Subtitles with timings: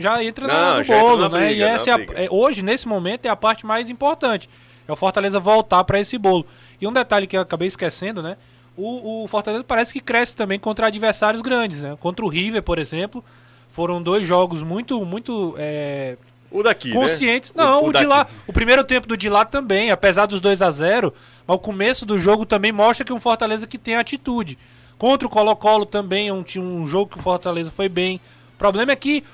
[0.00, 1.46] já entra não, no já bolo, entra né?
[1.46, 4.48] Briga, e essa é, a, é hoje, nesse momento, é a parte mais importante.
[4.86, 6.44] É o Fortaleza voltar para esse bolo.
[6.80, 8.36] E um detalhe que eu acabei esquecendo, né?
[8.76, 11.96] O, o, Fortaleza parece que cresce também contra adversários grandes, né?
[12.00, 13.22] Contra o River, por exemplo,
[13.70, 16.16] foram dois jogos muito, muito é,
[16.50, 16.94] o daqui, né?
[16.94, 17.52] conscientes.
[17.52, 17.62] Né?
[17.62, 20.40] Não, o, o, o de lá, o primeiro tempo do de lá também, apesar dos
[20.40, 21.12] 2 a 0,
[21.46, 24.58] mas o começo do jogo também mostra que um Fortaleza que tem atitude.
[24.98, 28.20] Contra o Colo-Colo também é um, um jogo que o Fortaleza foi bem.
[28.54, 29.24] O problema é que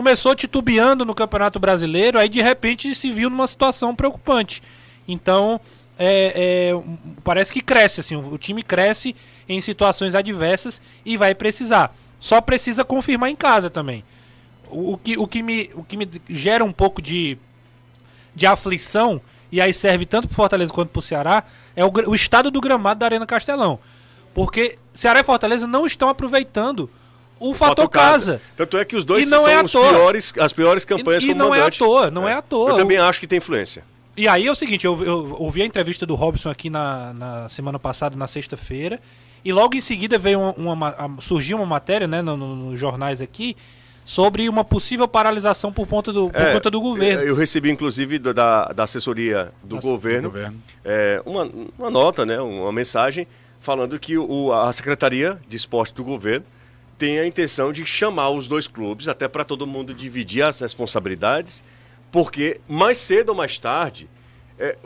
[0.00, 4.62] começou titubeando no Campeonato Brasileiro, aí de repente se viu numa situação preocupante.
[5.06, 5.60] Então,
[5.98, 6.82] é, é,
[7.22, 9.14] parece que cresce, assim, o time cresce
[9.46, 11.94] em situações adversas e vai precisar.
[12.18, 14.02] Só precisa confirmar em casa também.
[14.70, 17.36] O, o, que, o, que, me, o que me gera um pouco de,
[18.34, 19.20] de aflição,
[19.52, 21.44] e aí serve tanto para Fortaleza quanto para o Ceará,
[21.76, 23.78] é o, o estado do gramado da Arena Castelão.
[24.32, 26.88] Porque Ceará e Fortaleza não estão aproveitando
[27.40, 28.32] o fator casa.
[28.32, 28.42] casa.
[28.56, 31.54] Tanto é que os dois são é os piores, as piores campanhas e, e não
[31.54, 32.32] é à toa, não é.
[32.32, 32.70] é à toa.
[32.70, 33.82] Eu também acho que tem influência.
[34.16, 37.48] E aí é o seguinte, eu, eu ouvi a entrevista do Robson aqui na, na
[37.48, 39.00] semana passada, na sexta-feira,
[39.42, 43.22] e logo em seguida veio uma, uma, surgiu uma matéria né, nos no, no jornais
[43.22, 43.56] aqui
[44.04, 47.22] sobre uma possível paralisação por, conta do, por é, conta do governo.
[47.22, 50.62] Eu recebi, inclusive, da, da assessoria do governo, do governo.
[50.84, 53.26] É, uma, uma nota, né, uma mensagem
[53.60, 56.44] falando que o, a Secretaria de Esporte do governo
[57.00, 61.64] tem a intenção de chamar os dois clubes, até para todo mundo dividir as responsabilidades
[62.10, 64.08] porque mais cedo ou mais tarde,
[64.58, 64.76] é,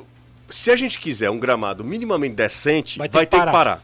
[0.48, 3.50] se a gente quiser um gramado minimamente decente, vai ter, vai que, ter parar.
[3.50, 3.82] que parar.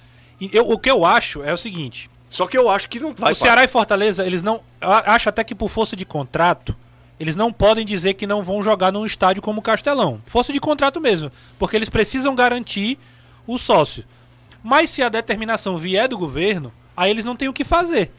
[0.52, 2.10] Eu, o que eu acho é o seguinte.
[2.28, 3.32] Só que eu acho que não vai.
[3.32, 3.64] O Ceará parar.
[3.64, 4.62] e Fortaleza, eles não.
[4.80, 6.76] Eu acho até que por força de contrato,
[7.18, 10.22] eles não podem dizer que não vão jogar num estádio como o Castelão.
[10.26, 11.32] Força de contrato mesmo.
[11.58, 12.98] Porque eles precisam garantir
[13.46, 14.04] o sócio.
[14.62, 18.12] Mas se a determinação vier do governo, aí eles não têm o que fazer.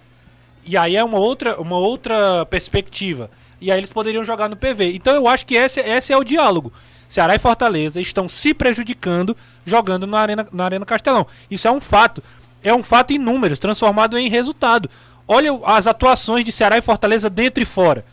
[0.63, 3.29] E aí é uma outra, uma outra perspectiva.
[3.59, 4.93] E aí eles poderiam jogar no PV.
[4.95, 6.71] Então eu acho que esse, esse é o diálogo.
[7.07, 11.27] Ceará e Fortaleza estão se prejudicando jogando na Arena, na Arena Castelão.
[11.49, 12.23] Isso é um fato.
[12.63, 14.89] É um fato em números, transformado em resultado.
[15.27, 18.05] Olha as atuações de Ceará e Fortaleza dentro e fora.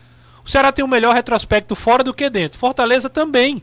[0.44, 2.58] O Ceará tem o melhor retrospecto fora do que dentro.
[2.58, 3.62] Fortaleza também.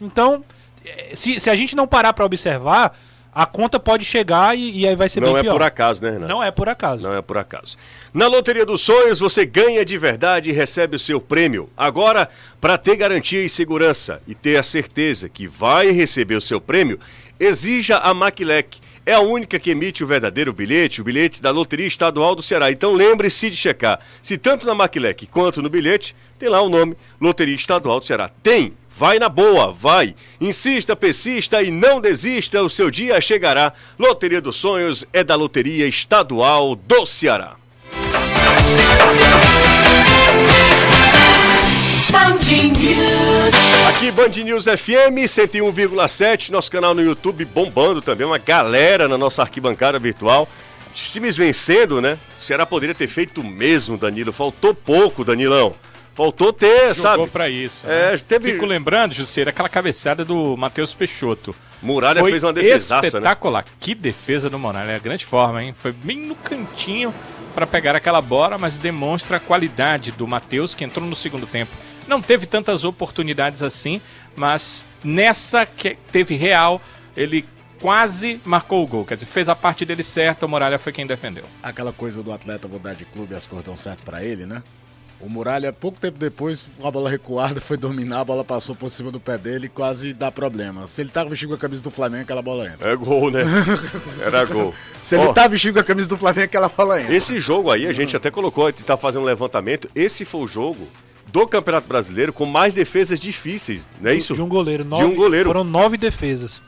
[0.00, 0.44] Então,
[0.84, 2.96] eh, se, se a gente não parar para observar,
[3.34, 5.52] a conta pode chegar e, e aí vai ser Não é pior.
[5.52, 6.32] por acaso, né, Renato?
[6.32, 7.02] Não é por acaso.
[7.02, 7.76] Não é por acaso.
[8.12, 11.68] Na Loteria dos Sonhos, você ganha de verdade e recebe o seu prêmio.
[11.76, 12.28] Agora,
[12.60, 17.00] para ter garantia e segurança e ter a certeza que vai receber o seu prêmio,
[17.40, 18.78] exija a Maquilec.
[19.06, 22.70] É a única que emite o verdadeiro bilhete, o bilhete da Loteria Estadual do Ceará.
[22.70, 26.96] Então lembre-se de checar se tanto na Maquilec quanto no bilhete tem lá o nome
[27.20, 28.30] Loteria Estadual do Ceará.
[28.42, 30.14] Tem Vai na boa, vai.
[30.40, 33.72] Insista, persista e não desista, o seu dia chegará.
[33.98, 37.56] Loteria dos Sonhos é da Loteria Estadual do Ceará.
[43.88, 49.42] Aqui Band News FM 101,7, nosso canal no YouTube bombando também, uma galera na nossa
[49.42, 50.48] arquibancada virtual.
[50.94, 52.16] Os times vencendo, né?
[52.40, 54.32] O Ceará poderia ter feito o mesmo, Danilo.
[54.32, 55.74] Faltou pouco, Danilão.
[56.14, 57.14] Faltou ter, Jogou sabe?
[57.16, 57.86] Jogou pra isso.
[57.86, 58.18] É, né?
[58.18, 58.52] teve...
[58.52, 61.54] Fico lembrando, Jusceira, aquela cabeçada do Matheus Peixoto.
[61.82, 63.06] Muralha Foi fez uma defesa né?
[63.08, 63.64] espetacular.
[63.64, 63.70] Né?
[63.80, 64.92] Que defesa do Muralha.
[64.92, 65.74] É grande forma, hein?
[65.76, 67.12] Foi bem no cantinho
[67.54, 71.72] para pegar aquela bola, mas demonstra a qualidade do Matheus, que entrou no segundo tempo.
[72.06, 74.00] Não teve tantas oportunidades assim,
[74.36, 76.80] mas nessa que teve real,
[77.16, 77.44] ele
[77.80, 79.04] quase marcou o gol.
[79.04, 81.44] Quer dizer, fez a parte dele certa, o Muralha foi quem defendeu.
[81.62, 84.62] Aquela coisa do atleta mudar de clube e as cores dão certo para ele, né?
[85.24, 89.10] O Muralha, pouco tempo depois, a bola recuada, foi dominar, a bola passou por cima
[89.10, 90.86] do pé dele e quase dá problema.
[90.86, 92.92] Se ele tava vestindo com a camisa do Flamengo, aquela bola entra.
[92.92, 93.42] É gol, né?
[94.20, 94.74] Era gol.
[95.02, 97.14] Se ele oh, tá vestindo com a camisa do Flamengo, aquela bola entra.
[97.14, 100.86] Esse jogo aí, a gente até colocou, tá fazendo um levantamento, esse foi o jogo
[101.26, 104.34] do Campeonato Brasileiro com mais defesas difíceis, não é isso?
[104.34, 104.84] De um goleiro.
[104.84, 105.48] Nove, de um goleiro.
[105.48, 106.62] Foram nove defesas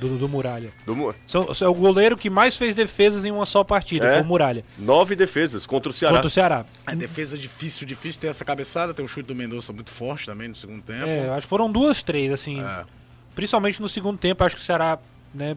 [0.00, 0.72] do, do Muralha.
[0.86, 4.22] Do, São, é o goleiro que mais fez defesas em uma só partida, é, foi
[4.22, 4.64] o Muralha.
[4.78, 6.14] Nove defesas contra o Ceará.
[6.14, 6.64] Contra o Ceará.
[6.86, 10.48] É defesa difícil, difícil ter essa cabeçada, tem um chute do Mendonça muito forte também
[10.48, 11.06] no segundo tempo.
[11.06, 12.60] É, acho que foram duas, três, assim.
[12.60, 12.84] É.
[13.34, 14.98] Principalmente no segundo tempo, acho que o Ceará,
[15.34, 15.56] né,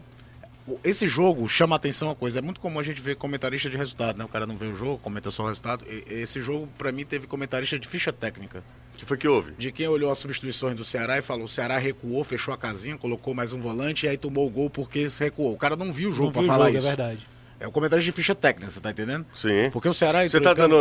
[0.82, 2.38] esse jogo chama atenção a coisa.
[2.38, 4.24] É muito comum a gente ver comentarista de resultado, né?
[4.24, 5.84] O cara não vê o jogo, comenta só o resultado.
[5.88, 8.64] esse jogo, para mim, teve comentarista de ficha técnica.
[8.94, 9.52] O que foi que houve?
[9.58, 12.96] De quem olhou as substituições do Ceará e falou: o Ceará recuou, fechou a casinha,
[12.96, 15.52] colocou mais um volante e aí tomou o gol porque se recuou.
[15.52, 16.86] O cara não viu o jogo para falar jogo, é isso.
[16.86, 17.33] É verdade.
[17.64, 19.24] É o comentário de ficha técnica, você tá entendendo?
[19.34, 19.70] Sim.
[19.72, 20.76] Porque o Ceará Você entrou tá dando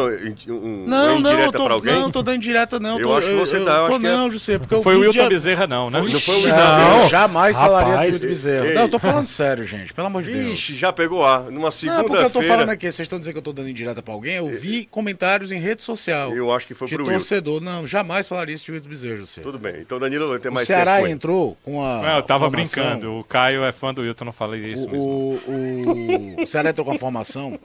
[0.49, 1.93] um, Não, uma não, eu indireta tô, pra alguém?
[1.93, 2.99] não, tô dando direta, não.
[2.99, 4.99] Eu tô, acho que você tá, eu tô, é- não, José, porque eu Foi o
[4.99, 6.01] vi Wilton Bezerra, não, né?
[6.01, 7.01] Não foi o Wilton.
[7.03, 8.67] eu jamais falaria do Rapaz, Wilton Bezerra.
[8.67, 8.73] ei.
[8.73, 10.45] Não, eu tô falando sério, gente, pelo amor de Deus.
[10.49, 11.43] Vixe, já pegou ar.
[11.43, 12.47] Numa Não, porque eu tô segunda-feira.
[12.53, 15.53] falando aqui, vocês estão dizendo que eu tô dando indireta pra alguém, eu vi comentários
[15.53, 16.33] em rede social.
[16.35, 17.11] Eu acho que foi pro Wilton.
[17.11, 17.61] torcedor.
[17.61, 19.41] Não, jamais falaria isso de Wilton Bezerra, José.
[19.41, 19.75] Tudo bem.
[19.79, 21.01] Então Danilo vai ter O mais Ceará tempo.
[21.03, 21.13] com ele.
[21.15, 22.01] entrou com a.
[22.01, 23.13] Não, eu tava formação- brincando.
[23.19, 25.03] O Caio é fã do Wilton, não falei isso mesmo.
[25.07, 27.59] O, o, o, o Ceará entrou com a formação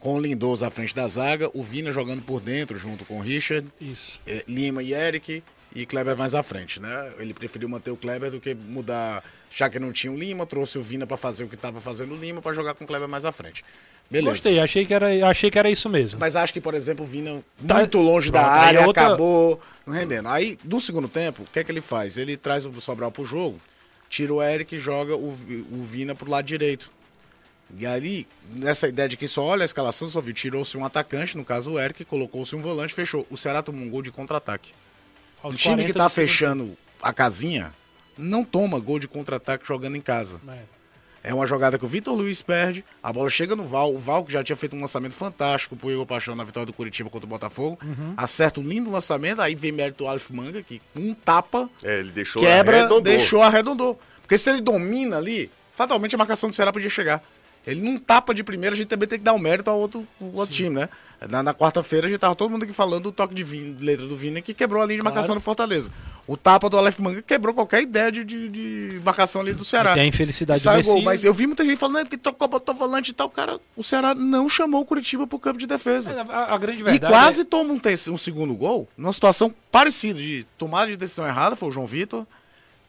[0.00, 3.20] com o Lindoso à frente da zaga, o Vina jogando por dentro junto com o
[3.20, 4.20] Richard, Isso.
[4.26, 5.42] eh, Lima e Eric
[5.74, 7.12] e Kleber mais à frente, né?
[7.18, 10.78] Ele preferiu manter o Kleber do que mudar, já que não tinha o Lima, trouxe
[10.78, 13.08] o Vina para fazer o que estava fazendo o Lima para jogar com o Kleber
[13.08, 13.64] mais à frente.
[14.10, 14.30] Beleza.
[14.30, 16.18] Gostei, achei que, era, achei que era isso mesmo.
[16.18, 18.86] Mas acho que, por exemplo, o Vina Tá- muito longe da Pronto, aí área, é
[18.86, 20.28] outra- acabou não rendendo.
[20.28, 22.16] Aí, no segundo tempo, o que é que ele faz?
[22.16, 23.60] Ele traz o Sobral pro jogo,
[24.08, 25.28] tira o Eric e joga o,
[25.72, 26.90] o Vina pro lado direito.
[27.76, 31.36] E ali, nessa ideia de que só olha a escalação, só viu, tirou-se um atacante,
[31.36, 33.26] no caso o Eric, colocou-se um volante, fechou.
[33.30, 34.72] O Ceará tomou um gol de contra-ataque.
[35.42, 37.72] O time 40 que tá segundo fechando a casinha
[38.16, 40.40] não toma gol de contra-ataque jogando em casa.
[40.48, 40.78] É.
[41.30, 44.24] É uma jogada que o Vitor Luiz perde, a bola chega no Val, o Val
[44.24, 47.26] que já tinha feito um lançamento fantástico pro Igor Paixão na vitória do Curitiba contra
[47.26, 48.14] o Botafogo, Uhum.
[48.16, 52.40] acerta um lindo lançamento, aí vem mérito Alf Manga, que um tapa, É, ele deixou
[52.40, 53.00] quebra, arredondou.
[53.02, 54.00] deixou, arredondou.
[54.22, 57.22] Porque se ele domina ali, fatalmente a marcação do Ceará podia chegar.
[57.66, 60.06] Ele não tapa de primeira, a gente também tem que dar um mérito ao outro,
[60.20, 60.88] ao outro time, né?
[61.28, 64.06] Na, na quarta-feira a gente tava todo mundo aqui falando do toque de Vina, letra
[64.06, 65.90] do Vina que quebrou a linha de marcação do Fortaleza.
[66.26, 69.92] O tapa do Aleph Manga quebrou qualquer ideia de, de, de marcação ali do Ceará.
[69.92, 72.00] E tem a infelicidade do Sai o gol, mas eu vi muita gente falando, não,
[72.02, 73.28] é porque trocou, botou volante e tal.
[73.28, 76.12] Cara, o Ceará não chamou o Curitiba pro campo de defesa.
[76.12, 77.80] É, A, a grande E verdade quase é- toma um,
[78.12, 82.26] um segundo gol, numa situação parecida de tomada de decisão errada, foi o João Vitor,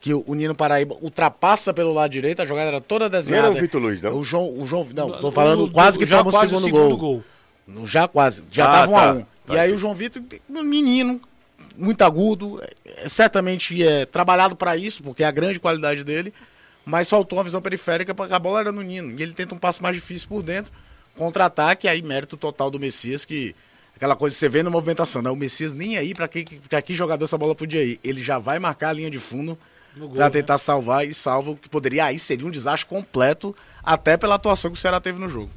[0.01, 3.47] que o Nino Paraíba ultrapassa pelo lado direito, a jogada era toda desenhada.
[3.47, 4.17] Não era o Vitor Luiz, não?
[4.17, 6.97] O João, o João, não, tô falando o- quase que já toma o quase segundo,
[6.97, 7.23] gol.
[7.67, 9.09] No- já quase, já Ah, tava um tá.
[9.09, 9.19] a um.
[9.21, 9.73] Tá e aí aqui.
[9.75, 11.19] o João Vitor, um menino,
[11.77, 16.33] muito agudo, é, é, certamente é trabalhado para isso, porque é a grande qualidade dele,
[16.85, 19.13] mas faltou uma visão periférica porque a bola era no Nino.
[19.19, 20.71] E ele tenta um passo mais difícil por dentro,
[21.17, 23.53] contra-ataque, aí mérito total do Messias, que
[23.95, 25.29] aquela coisa que você vê na movimentação, né?
[25.29, 27.99] O Messias nem aí para que, pra que jogador essa bola podia ir.
[28.03, 29.57] Ele já vai marcar a linha de fundo
[29.97, 30.29] Para né?
[30.29, 34.71] tentar salvar e salva o que poderia aí seria um desastre completo, até pela atuação
[34.71, 35.49] que o Ceará teve no jogo.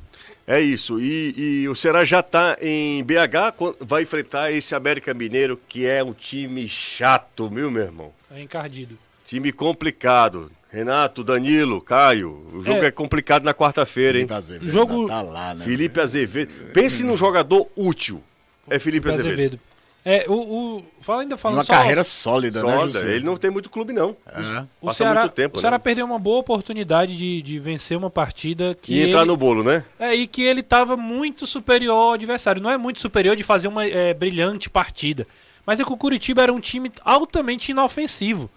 [0.46, 1.00] É isso.
[1.00, 6.02] E, e o Ceará já tá em BH, vai enfrentar esse América Mineiro, que é
[6.02, 8.12] um time chato, viu, meu irmão?
[8.30, 8.98] É encardido.
[9.26, 10.50] Time complicado.
[10.68, 12.90] Renato, Danilo, Caio, o jogo é, É.
[12.90, 14.26] complicado na quarta-feira, hein?
[14.26, 15.62] Felipe Azevedo Jogo- tá lá, né?
[15.64, 16.50] Felipe Azevedo.
[16.72, 18.22] Pense num jogador útil.
[18.70, 19.26] É Felipe Azevedo.
[19.32, 19.60] Azevedo.
[20.04, 23.14] É, o, o, fala ainda falando uma só, carreira sólida, né, Foda, José?
[23.14, 24.16] ele não tem muito clube, não.
[24.26, 24.64] É.
[24.80, 25.78] o passa Ceará, muito tempo, o Ceará né?
[25.78, 29.62] perdeu uma boa oportunidade de, de vencer uma partida que E entrar ele, no bolo,
[29.62, 29.84] né?
[30.00, 32.60] é, e que ele estava muito superior ao adversário.
[32.60, 35.24] Não é muito superior de fazer uma é, brilhante partida,
[35.64, 38.50] mas é que o Curitiba era um time altamente inofensivo.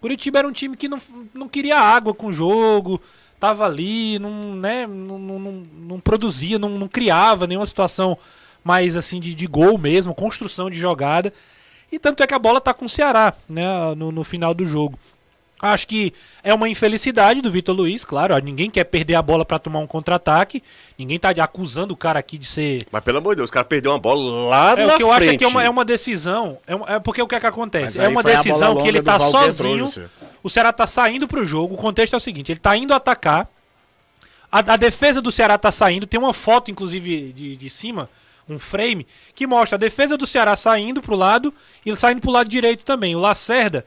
[0.00, 0.98] Curitiba era um time que não,
[1.34, 2.98] não queria água com o jogo,
[3.38, 8.16] tava ali, não, né, não, não, não- não produzia, não, não criava nenhuma situação
[8.68, 11.32] mais assim de, de gol mesmo, construção de jogada.
[11.90, 13.64] E tanto é que a bola tá com o Ceará, né,
[13.96, 14.98] no, no final do jogo.
[15.60, 16.12] Acho que
[16.44, 18.34] é uma infelicidade do Vitor Luiz, claro.
[18.34, 20.62] ó, Ninguém quer perder a bola pra tomar um contra-ataque.
[20.98, 23.64] Ninguém tá acusando o cara aqui de ser Mas pelo amor de Deus, o cara
[23.64, 25.22] perdeu uma bola lá é, na o que eu frente.
[25.22, 26.58] acho é que é uma, é uma decisão.
[26.64, 28.00] É, é porque o que é que acontece?
[28.00, 29.88] É uma decisão que ele tá entrou, sozinho.
[30.42, 31.74] O Ceará tá saindo pro jogo.
[31.74, 33.48] O contexto é o seguinte: ele tá indo atacar.
[34.52, 36.06] A, a defesa do Ceará tá saindo.
[36.06, 38.08] Tem uma foto, inclusive, de, de cima,
[38.48, 41.52] um frame, que mostra a defesa do Ceará saindo pro lado
[41.84, 43.14] e saindo pro lado direito também.
[43.14, 43.84] O Lacerda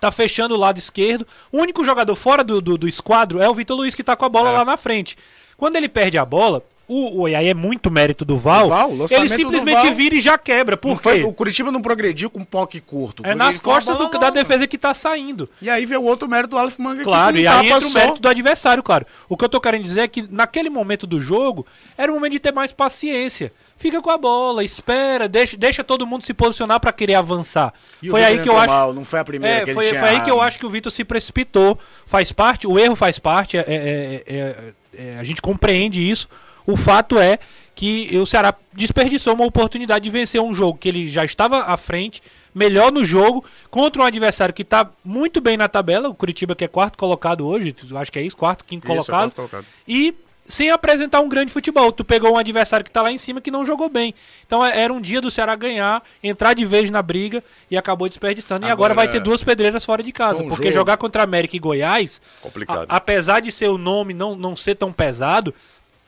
[0.00, 1.26] tá fechando o lado esquerdo.
[1.52, 4.24] O único jogador fora do, do, do esquadro é o Vitor Luiz, que tá com
[4.24, 5.16] a bola lá na frente.
[5.56, 8.90] Quando ele perde a bola, o, o, e aí é muito mérito do Val, Val,
[9.10, 10.76] ele simplesmente Val- vira e já quebra.
[10.76, 11.26] Por foi- quê?
[11.26, 13.22] o Curitiba não progrediu com um poque curto.
[13.24, 15.48] É nas costas do- da defesa que tá saindo.
[15.62, 17.86] E aí veio o outro mérito do Aleph Manga Claro, que e um aí entra
[17.88, 19.06] o mérito do adversário, claro.
[19.28, 21.64] O que eu tô querendo dizer é que naquele momento do jogo,
[21.96, 23.52] era o momento de ter mais paciência.
[23.76, 27.72] Fica com a bola, espera, deixa, deixa todo mundo se posicionar pra querer avançar.
[28.02, 28.68] E foi aí que eu acho.
[28.74, 30.58] mal, não foi a primeira É, que ele foi, tinha foi aí que eu acho
[30.58, 31.78] que o Vitor se precipitou.
[32.04, 36.28] Faz parte, o erro faz parte, é- é- é- é- a gente compreende isso.
[36.70, 37.38] O fato é
[37.74, 41.76] que o Ceará desperdiçou uma oportunidade de vencer um jogo que ele já estava à
[41.76, 42.22] frente,
[42.54, 46.64] melhor no jogo, contra um adversário que está muito bem na tabela, o Curitiba que
[46.64, 49.64] é quarto colocado hoje, acho que é isso, quarto, quinto Isso, colocado, quarto colocado.
[49.88, 50.14] e
[50.46, 51.92] sem apresentar um grande futebol.
[51.92, 54.12] Tu pegou um adversário que tá lá em cima que não jogou bem.
[54.44, 58.08] Então é- era um dia do Ceará ganhar, entrar de vez na briga e acabou
[58.08, 58.66] desperdiçando.
[58.66, 60.42] e agora Agora, vai ter duas pedreiras fora de casa.
[60.42, 62.20] um porque jogo- jogar contra América e Goiás,
[62.66, 65.54] a- apesar de ser o nome não, não ser tão pesado,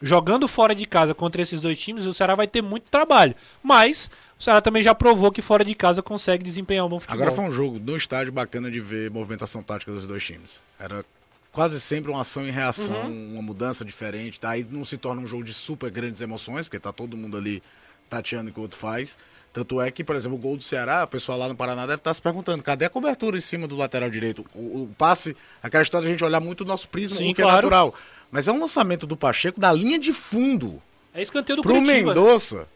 [0.02, 3.34] jogando fora de casa contra esses dois times, o Ceará vai ter muito trabalho.
[3.62, 7.14] Mas o Ceará também já provou que fora de casa consegue desempenhar um bom futebol.
[7.22, 10.60] Agora foi um jogo no estádio bacana de ver movimentação tática dos dois times.
[10.78, 11.04] Era
[11.52, 13.34] quase sempre uma ação e reação, Uhum.
[13.34, 14.40] uma mudança diferente.
[14.40, 14.50] Tá?
[14.50, 17.62] Aí não se torna um jogo de super grandes emoções, porque tá todo mundo ali
[18.10, 19.16] tateando o que o outro faz.
[19.52, 21.98] Tanto é que, por exemplo, o gol do Ceará, o pessoal lá no Paraná deve
[21.98, 24.46] estar se perguntando, cadê a cobertura em cima do lateral direito?
[24.54, 27.34] O, o passe, aquela história de a gente olhar muito o nosso prisma, Sim, o
[27.34, 27.56] que é claro.
[27.58, 27.94] natural.
[28.32, 32.14] Mas é um lançamento do Pacheco da linha de fundo É escanteio do pro Curitiba.
[32.14, 32.66] Mendonça.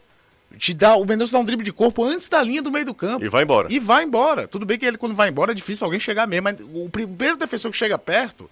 [0.55, 2.93] Te dá, o Mendonça dá um drible de corpo antes da linha do meio do
[2.93, 3.25] campo.
[3.25, 3.67] E vai embora.
[3.69, 4.47] E vai embora.
[4.47, 6.43] Tudo bem que ele, quando vai embora, é difícil alguém chegar mesmo.
[6.43, 8.49] Mas o primeiro defensor que chega perto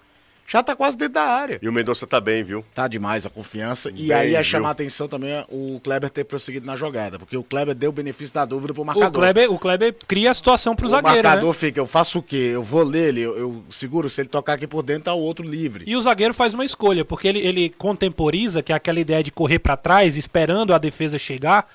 [0.47, 1.59] já tá quase dentro da área.
[1.61, 2.63] E o Mendonça tá bem, viu?
[2.73, 3.89] Tá demais a confiança.
[3.89, 4.43] E Bem, aí é viu?
[4.43, 7.17] chamar a atenção também o Kleber ter prosseguido na jogada.
[7.17, 9.21] Porque o Kleber deu o benefício da dúvida pro O marcador.
[9.21, 11.53] Kleber, o Kleber cria a situação pro o zagueiro, marcador né?
[11.53, 12.51] fica, eu faço o quê?
[12.53, 15.19] Eu vou ler ele, eu, eu seguro, se ele tocar aqui por dentro, tá o
[15.19, 15.83] outro livre.
[15.87, 19.31] E o zagueiro faz uma escolha, porque ele, ele contemporiza, que é aquela ideia de
[19.31, 21.67] correr pra trás, esperando a defesa chegar,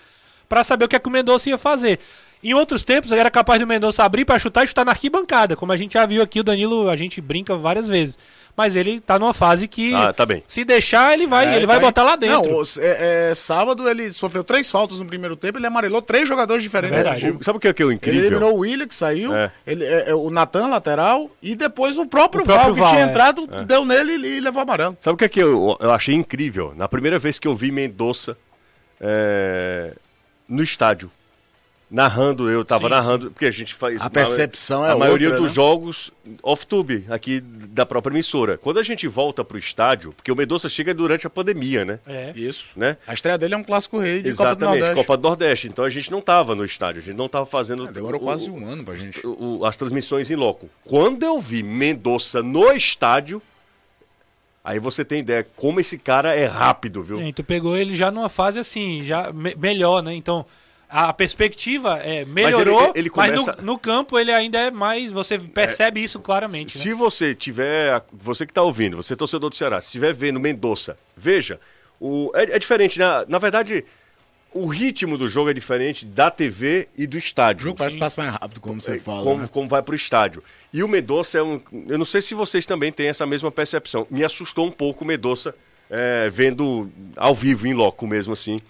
[0.48, 1.98] pra saber o que, é que o Mendonça ia fazer.
[2.42, 5.56] Em outros tempos, ele era capaz do Mendonça abrir pra chutar e chutar na arquibancada,
[5.56, 8.16] como a gente já viu aqui, o Danilo, a gente brinca várias vezes.
[8.56, 10.42] Mas ele tá numa fase que, Ah, tá bem.
[10.46, 11.86] se deixar, ele vai, É, ele vai tá aí.
[11.86, 12.50] botar lá dentro.
[12.50, 16.28] Não, o- é, é, sábado ele sofreu três faltas no primeiro tempo, ele amarelou três
[16.28, 16.92] jogadores diferentes.
[16.98, 17.30] É verdade.
[17.30, 18.20] O- Sabe o que é, que é o Ele incrível?
[18.26, 19.50] eliminou o Willian, que saiu, É.
[19.66, 22.90] ele, é, é, o Natan, lateral, e depois o próprio, O próprio Val, que Val,
[22.90, 23.08] tinha é.
[23.08, 24.96] entrado, deu nele e, e levou amarelo.
[25.00, 26.74] Sabe o que é que eu, eu achei incrível?
[26.76, 28.36] Na primeira vez que eu vi Mendonça
[29.00, 29.92] é,
[30.48, 31.10] no estádio.
[31.90, 34.00] Narrando, eu tava Sim, narrando, porque a gente faz.
[34.00, 35.54] A percepção é A maioria outra, dos né?
[35.56, 38.56] jogos off-tube, aqui da própria emissora.
[38.56, 41.98] Quando a gente volta pro estádio, porque o Mendonça chega durante a pandemia, né?
[42.06, 42.32] É.
[42.36, 42.66] Isso.
[42.76, 42.96] né?
[43.08, 44.94] A estreia dele é um clássico rei de Copa do Exatamente, Nordeste.
[44.94, 45.66] Copa do Nordeste.
[45.68, 47.88] Então a gente não tava no estádio, a gente não tava fazendo.
[47.88, 49.26] É, demorou o- quase um ano pra gente.
[49.26, 50.70] o- o- as transmissões em loco.
[50.84, 53.42] Quando eu vi Mendonça no estádio,
[54.62, 57.18] aí você tem ideia como esse cara é rápido, viu?
[57.18, 60.14] Sim, tu pegou ele já numa fase assim, já me- melhor, né?
[60.14, 60.46] Então,
[60.90, 65.10] a perspectiva é, melhorou, mas, ele- ele começa- no, no campo ele ainda é mais.
[65.10, 66.76] Você percebe isso claramente.
[66.76, 66.82] né?
[66.82, 70.40] Se você tiver, você que está ouvindo, você é torcedor do Ceará, se estiver vendo
[70.40, 71.60] Mendonça, veja,
[72.00, 73.84] o, é, é diferente, na, na verdade,
[74.52, 77.64] o ritmo do jogo é diferente da TV e do O estádio.
[77.66, 79.22] jogo parece passa mais rápido, como você fala.
[79.22, 79.48] como, né?
[79.52, 80.42] como vai pro estádio.
[80.72, 81.60] E o Mendonça é um.
[81.86, 84.06] Eu não sei se vocês também têm essa mesma percepção.
[84.10, 85.54] Me assustou um pouco o Mendonça
[85.88, 88.60] é, vendo ao vivo, em loco mesmo assim.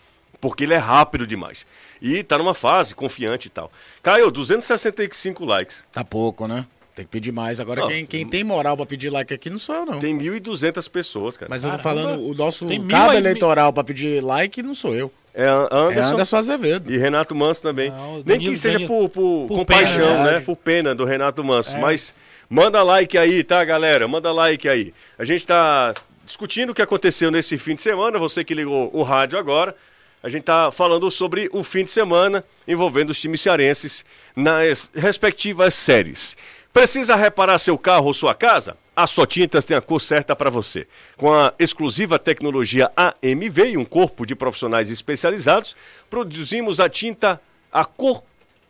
[0.41, 1.67] Porque ele é rápido demais.
[2.01, 3.71] E tá numa fase confiante e tal.
[4.03, 5.85] Caio, 265 likes.
[5.93, 6.65] Tá pouco, né?
[6.95, 7.61] Tem que pedir mais.
[7.61, 9.99] Agora, Não, quem, quem tem moral pra pedir like aqui não sou eu, não.
[10.01, 11.49] Tem 1.200 pessoas, cara.
[11.49, 12.03] Mas eu tô Caramba.
[12.03, 15.13] falando, o nosso Tem mil cabo eleitoral pra pedir like não sou eu.
[15.33, 16.93] É É Anderson, Anderson Azevedo.
[16.93, 17.91] e Renato Manso também.
[17.91, 20.33] Não, o Nem que seja Danilo- por, por, por compaixão, pena, né?
[20.33, 20.41] né?
[20.41, 21.77] Por pena do Renato Manso.
[21.77, 21.81] É.
[21.81, 22.13] Mas
[22.49, 24.09] manda like aí, tá, galera?
[24.09, 24.93] Manda like aí.
[25.17, 25.95] A gente tá
[26.27, 28.19] discutindo o que aconteceu nesse fim de semana.
[28.19, 29.77] Você que ligou o rádio agora.
[30.23, 34.05] A gente tá falando sobre o fim de semana envolvendo os times cearenses
[34.37, 36.37] nas respectivas séries.
[36.73, 38.77] Precisa reparar seu carro ou sua casa?
[38.95, 40.87] A Só Tintas tem a cor certa para você.
[41.17, 45.75] Com a exclusiva tecnologia AMV e um corpo de profissionais especializados,
[46.11, 47.41] produzimos a tinta
[47.73, 48.23] a cor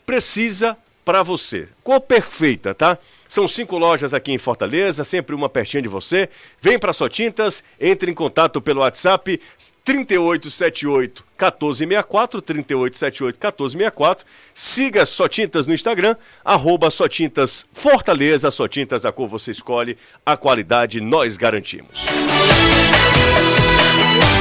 [0.07, 1.69] precisa para você.
[1.83, 2.99] Cor perfeita, tá?
[3.29, 6.29] São cinco lojas aqui em Fortaleza, sempre uma pertinho de você.
[6.61, 9.41] Vem para Só Tintas, entre em contato pelo WhatsApp
[9.85, 14.27] 3878 1464, 3878 1464.
[14.53, 19.97] Siga Só Tintas no Instagram, arroba Só Tintas Fortaleza, Só Tintas da cor você escolhe,
[20.27, 22.07] a qualidade nós garantimos.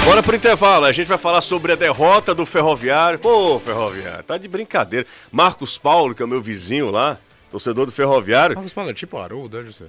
[0.10, 3.20] Bora pro intervalo, a gente vai falar sobre a derrota do Ferroviário.
[3.20, 5.06] Pô, Ferroviário, tá de brincadeira.
[5.32, 7.20] Marcos Paulo, que é o meu vizinho lá,
[7.52, 9.86] torcedor do Ferroviário, Marcos Paulo é tipo Haroldo, é, José?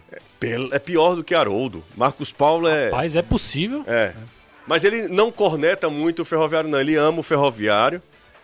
[0.73, 1.83] é pior do que Haroldo.
[1.97, 2.91] Marcos Paulo é.
[2.91, 3.83] Mas é possível.
[3.87, 4.13] É.
[4.67, 6.79] Mas ele não corneta muito o Ferroviário, não.
[6.79, 8.03] Ele ama o Ferroviário.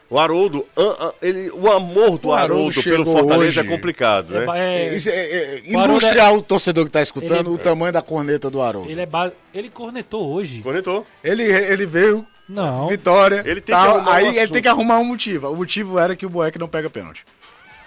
[0.08, 3.60] O Haroldo, an- an- ele, o amor do O Haroldo Haroldo pelo Fortaleza hoje.
[3.60, 4.46] é complicado, né?
[4.54, 8.00] É, é- é- O ilustre é- ao torcedor que tá escutando Ele- o tamanho da
[8.02, 8.88] corneta do Haroldo.
[8.90, 9.32] ele é ba...
[9.52, 10.60] Ele cornetou hoje.
[10.62, 11.04] Cornetou.
[11.24, 12.86] Ele, ele veio, Não.
[12.86, 13.42] vitória.
[13.44, 15.48] Ele tem que arrumar um aí ele tem que arrumar um motivo.
[15.50, 17.24] O motivo era que o Boeck não pega pênalti.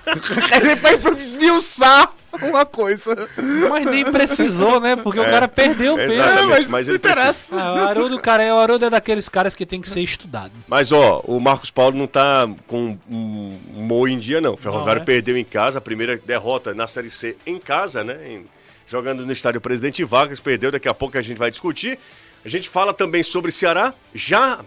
[0.61, 2.11] ele foi pra esmiuçar
[2.49, 3.27] uma coisa.
[3.69, 4.95] Mas nem precisou, né?
[4.95, 6.21] Porque o cara perdeu o Exatamente.
[6.23, 6.43] pênalti.
[6.43, 7.55] É, mas, mas não interessa.
[7.55, 10.51] Ah, o Haroldo, cara, é- o Haroldo é daqueles caras que tem que ser estudado.
[10.67, 14.53] Mas, ó, o Marcos Paulo não tá com um em dia, não.
[14.53, 15.05] O Ferroviário Não, é?
[15.05, 18.17] perdeu em casa, a primeira derrota na Série C em casa, né?
[18.27, 18.45] Em-
[18.87, 21.99] jogando no estádio Presidente Vargas, perdeu, daqui a pouco a gente vai discutir.
[22.43, 24.59] A gente fala também sobre Ceará, já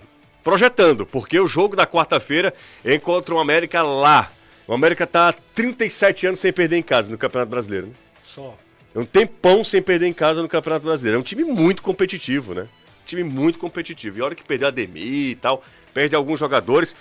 [0.44, 2.52] projetando, porque o jogo da quarta-feira
[2.84, 4.30] é contra o América lá.
[4.66, 7.86] O América tá há 37 anos sem perder em casa no Campeonato Brasileiro.
[7.88, 7.92] Né?
[8.22, 8.56] Só.
[8.94, 11.16] É um tempão sem perder em casa no Campeonato Brasileiro.
[11.16, 12.66] É um time muito competitivo, né?
[13.04, 14.18] time muito competitivo.
[14.18, 15.00] E a hora que perder a Demi
[15.30, 16.94] e tal, perde alguns jogadores,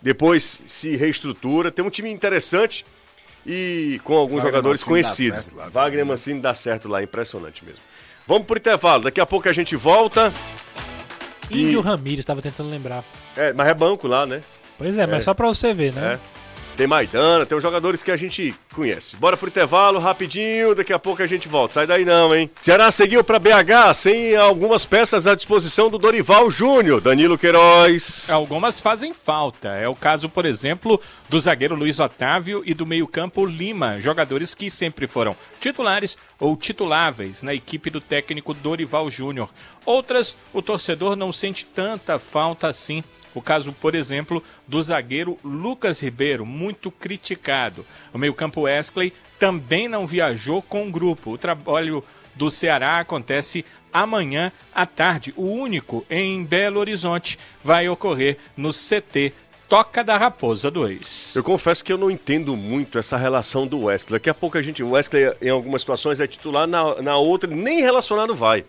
[0.00, 2.84] depois se reestrutura, tem um time interessante
[3.46, 5.40] e com alguns Wagner jogadores Mancini dá conhecidos.
[5.42, 6.10] certo lá Wagner né?
[6.10, 7.80] Mancini dá certo lá, impressionante mesmo.
[8.26, 10.32] Vamos pro intervalo, daqui a pouco a gente volta.
[11.50, 13.02] Índio E- Ramírez, tava tentando lembrar.
[13.36, 14.42] É, mas é banco lá, né?
[14.78, 16.14] Pois é, mas só pra você ver, né?
[16.14, 16.39] É.
[16.80, 19.16] Tem Maidana, tem os jogadores que a gente conhece.
[19.16, 21.74] Bora pro intervalo, rapidinho, daqui a pouco a gente volta.
[21.74, 22.50] Sai daí não, hein?
[22.60, 27.00] Ceará seguiu pra BH sem algumas peças à disposição do Dorival Júnior.
[27.00, 28.28] Danilo Queiroz.
[28.30, 29.68] Algumas fazem falta.
[29.68, 34.70] É o caso, por exemplo, do zagueiro Luiz Otávio e do meio-campo Lima, jogadores que
[34.70, 39.50] sempre foram titulares ou tituláveis na equipe do técnico Dorival Júnior.
[39.84, 43.02] Outras, o torcedor não sente tanta falta assim.
[43.34, 47.86] O caso, por exemplo, do zagueiro Lucas Ribeiro, muito criticado.
[48.12, 51.32] O meio-campo Wesley também não viajou com o grupo.
[51.32, 55.32] O trabalho do Ceará acontece amanhã à tarde.
[55.36, 59.32] O único em Belo Horizonte vai ocorrer no CT
[59.68, 61.34] Toca da Raposa 2.
[61.36, 64.18] Eu confesso que eu não entendo muito essa relação do Wesley.
[64.18, 64.82] Daqui a pouco a gente.
[64.82, 68.64] O Wesley, em algumas situações, é titular, na, na outra, nem relacionado vai.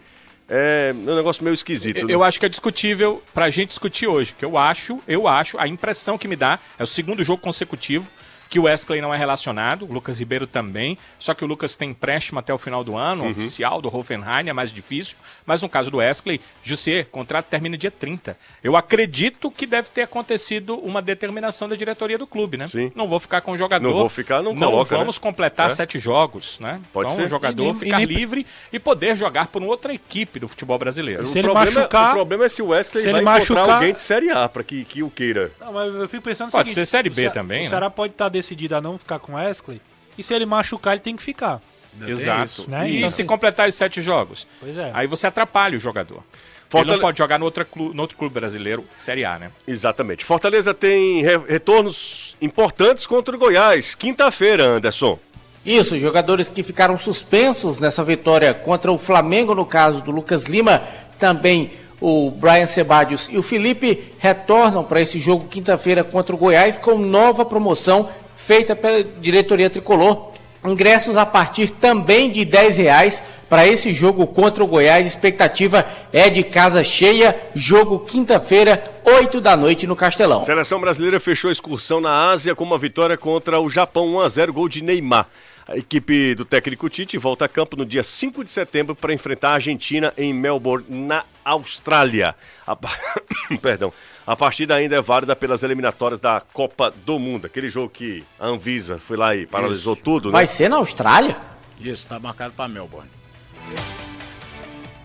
[0.47, 1.97] É um negócio meio esquisito.
[1.97, 2.13] Eu, né?
[2.13, 5.67] eu acho que é discutível pra gente discutir hoje, que eu acho, eu acho, a
[5.67, 8.11] impressão que me dá é o segundo jogo consecutivo
[8.51, 11.91] que o Wesley não é relacionado, o Lucas Ribeiro também, só que o Lucas tem
[11.91, 13.29] empréstimo até o final do ano, Uhum.
[13.31, 15.15] oficial do Hoffenheim, é mais difícil,
[15.45, 18.35] mas no caso do Wesley, Jussier, contrato termina dia 30.
[18.61, 22.67] Eu acredito que deve ter acontecido uma determinação da diretoria do clube, né?
[22.67, 22.91] Sim.
[22.93, 23.87] Não vou ficar com o jogador.
[23.87, 25.21] Não vou ficar, não coloca, vamos né?
[25.21, 25.69] completar É.
[25.69, 26.81] sete jogos, né?
[26.91, 27.27] Pode então ser.
[27.27, 30.39] o jogador E nem- ficar e nem- livre e poder jogar por uma outra equipe
[30.39, 31.25] do futebol brasileiro.
[31.25, 33.75] Se ele problema, machucar- o problema é se o Wesley se vai ele encontrar machucar-
[33.77, 35.51] alguém de Série A para que, que o queira.
[35.57, 37.63] Não, mas eu fico pensando o Pode seguinte, ser Série o B Ce- também, O
[37.63, 37.69] né?
[37.69, 39.79] Ceará pode estar decidido a não ficar com o Wesley.
[40.17, 41.61] E se ele machucar, ele tem que ficar.
[42.07, 42.43] Exato.
[42.45, 42.69] isso.
[42.69, 42.89] né?
[42.89, 44.47] E Então, se assim- completar os sete jogos?
[44.59, 44.91] Pois é.
[44.93, 46.17] Aí você atrapalha o jogador.
[46.17, 46.23] Ele
[46.69, 49.51] Fortale- não pode jogar no outro, clube, no outro clube brasileiro, Série A, né?
[49.67, 50.23] Exatamente.
[50.23, 53.93] Fortaleza tem re- retornos importantes contra o Goiás.
[53.93, 55.19] Quinta-feira, Anderson.
[55.65, 60.81] Isso, jogadores que ficaram suspensos nessa vitória contra o Flamengo, no caso do Lucas Lima,
[61.19, 66.77] também o Brian Sebadios e o Felipe retornam para esse jogo quinta-feira contra o Goiás
[66.77, 68.09] com nova promoção
[68.45, 70.31] feita pela diretoria tricolor.
[70.63, 75.07] Ingressos a partir também de 10 reais para esse jogo contra o Goiás.
[75.07, 77.35] Expectativa é de casa cheia.
[77.55, 80.43] Jogo quinta-feira, 8 da noite no Castelão.
[80.43, 84.29] Seleção brasileira fechou a excursão na Ásia com uma vitória contra o Japão 1 a
[84.29, 85.27] 0 gol de Neymar.
[85.67, 89.51] A equipe do técnico Tite volta a campo no dia 5 de setembro para enfrentar
[89.51, 92.35] a Argentina em Melbourne, na Austrália.
[92.67, 92.75] A...
[93.61, 93.93] Perdão.
[94.25, 97.45] A partida ainda é válida pelas eliminatórias da Copa do Mundo.
[97.47, 100.33] Aquele jogo que a Anvisa foi lá e paralisou tudo, né?
[100.33, 101.35] Vai ser na Austrália?
[101.79, 103.09] Isso, tá marcado pra Melbourne.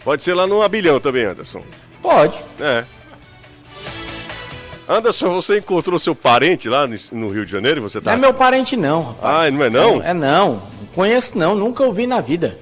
[0.05, 1.62] Pode ser lá no Abilhão também, Anderson.
[2.02, 2.44] Pode.
[2.61, 2.85] É.
[4.88, 7.83] Anderson, você encontrou seu parente lá no- Rio de Janeiro?
[7.83, 8.12] Você Não tá...
[8.12, 9.02] é meu parente, não.
[9.02, 9.48] rapaz.
[9.48, 10.02] Ah, não é não?
[10.02, 10.50] É, não.
[10.81, 11.57] Não conheço, não.
[11.57, 12.59] Nunca ouvi na vida.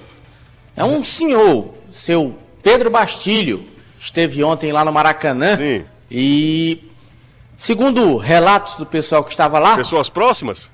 [0.74, 3.66] É um senhor, seu Pedro Bastilho.
[3.98, 5.56] Esteve ontem lá no Maracanã.
[5.56, 5.84] Sim.
[6.10, 6.82] E,
[7.56, 10.70] segundo relatos do pessoal que estava lá, Pessoas próximas?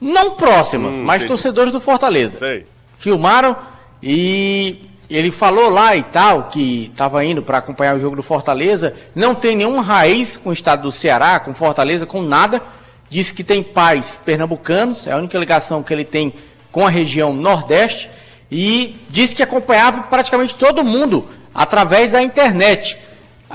[0.00, 1.28] não próximas, Hum, mas entendi.
[1.28, 2.38] torcedores do Fortaleza.
[2.38, 2.66] Sei.
[2.96, 3.56] Filmaram
[4.02, 8.94] e ele falou lá e tal que estava indo para acompanhar o jogo do Fortaleza.
[9.14, 12.62] Não tem nenhuma raiz com o estado do Ceará, com Fortaleza, com nada.
[13.08, 16.32] Disse que tem pais pernambucanos, é a única ligação que ele tem
[16.70, 18.10] com a região Nordeste.
[18.52, 22.98] E disse que acompanhava praticamente todo mundo através da internet.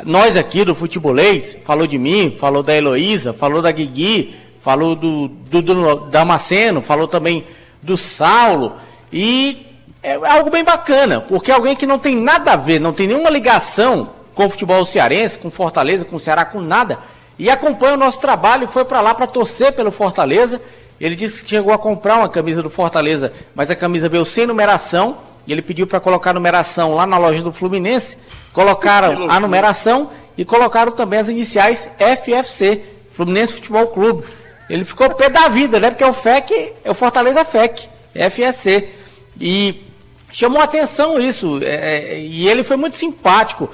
[0.03, 5.27] Nós aqui do Futebolês, falou de mim, falou da Heloísa, falou da Guigui, falou do,
[5.27, 7.45] do, do Damasceno, falou também
[7.81, 8.73] do Saulo.
[9.13, 9.65] E
[10.03, 13.29] é algo bem bacana, porque alguém que não tem nada a ver, não tem nenhuma
[13.29, 16.99] ligação com o futebol cearense, com Fortaleza, com o Ceará, com nada,
[17.39, 20.61] e acompanha o nosso trabalho e foi para lá para torcer pelo Fortaleza.
[20.99, 24.45] Ele disse que chegou a comprar uma camisa do Fortaleza, mas a camisa veio sem
[24.45, 28.17] numeração, e ele pediu para colocar a numeração lá na loja do Fluminense.
[28.51, 34.25] Colocaram a numeração e colocaram também as iniciais FFC, Fluminense Futebol Clube.
[34.69, 35.91] Ele ficou pé da vida, né?
[35.91, 38.89] Porque é o FEC, é o Fortaleza FEC, FSC.
[39.39, 39.83] E
[40.31, 41.59] chamou atenção isso.
[41.63, 43.69] é, é, e ele foi muito simpático,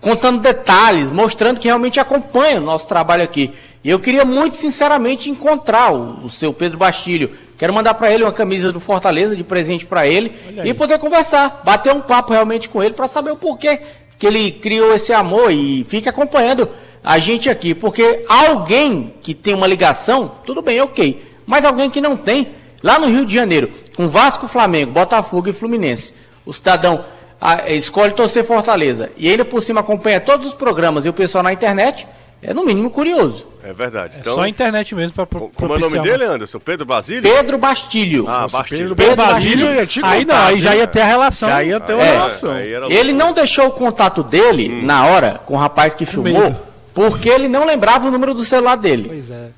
[0.00, 3.52] contando detalhes, mostrando que realmente acompanha o nosso trabalho aqui.
[3.82, 7.30] E eu queria muito sinceramente encontrar o, o seu Pedro Bastilho.
[7.58, 10.98] Quero mandar para ele uma camisa do Fortaleza de presente para ele Olha e poder
[10.98, 13.80] conversar, bater um papo realmente com ele para saber o porquê
[14.18, 15.52] que ele criou esse amor.
[15.52, 16.68] E fica acompanhando
[17.02, 22.00] a gente aqui, porque alguém que tem uma ligação, tudo bem, ok, mas alguém que
[22.00, 22.48] não tem,
[22.82, 26.12] lá no Rio de Janeiro, com Vasco, Flamengo, Botafogo e Fluminense,
[26.46, 27.04] o cidadão
[27.40, 29.10] a- escolhe torcer Fortaleza.
[29.16, 32.06] E ainda por cima acompanha todos os programas e o pessoal na internet,
[32.42, 33.46] é no mínimo curioso.
[33.62, 34.16] É verdade.
[34.16, 36.58] É Então, só a internet mesmo pra pro, co- como é o nome dele, Anderson?
[36.58, 37.22] Pedro Basílio?
[37.22, 38.26] Pedro Bastilho.
[38.28, 38.80] Ah, Bastilho.
[38.80, 39.86] Pedro Pedro Basílio, Basílio.
[39.86, 41.48] te Aí não, aí já ia ter a relação.
[41.48, 42.12] Já ia ter uma É.
[42.12, 42.58] relação.
[42.58, 44.84] Ele não deixou o contato dele Hum.
[44.84, 46.58] na hora com o rapaz que filmou, medo.
[46.92, 49.04] porque ele não lembrava o número do celular dele.
[49.08, 49.48] Pois é.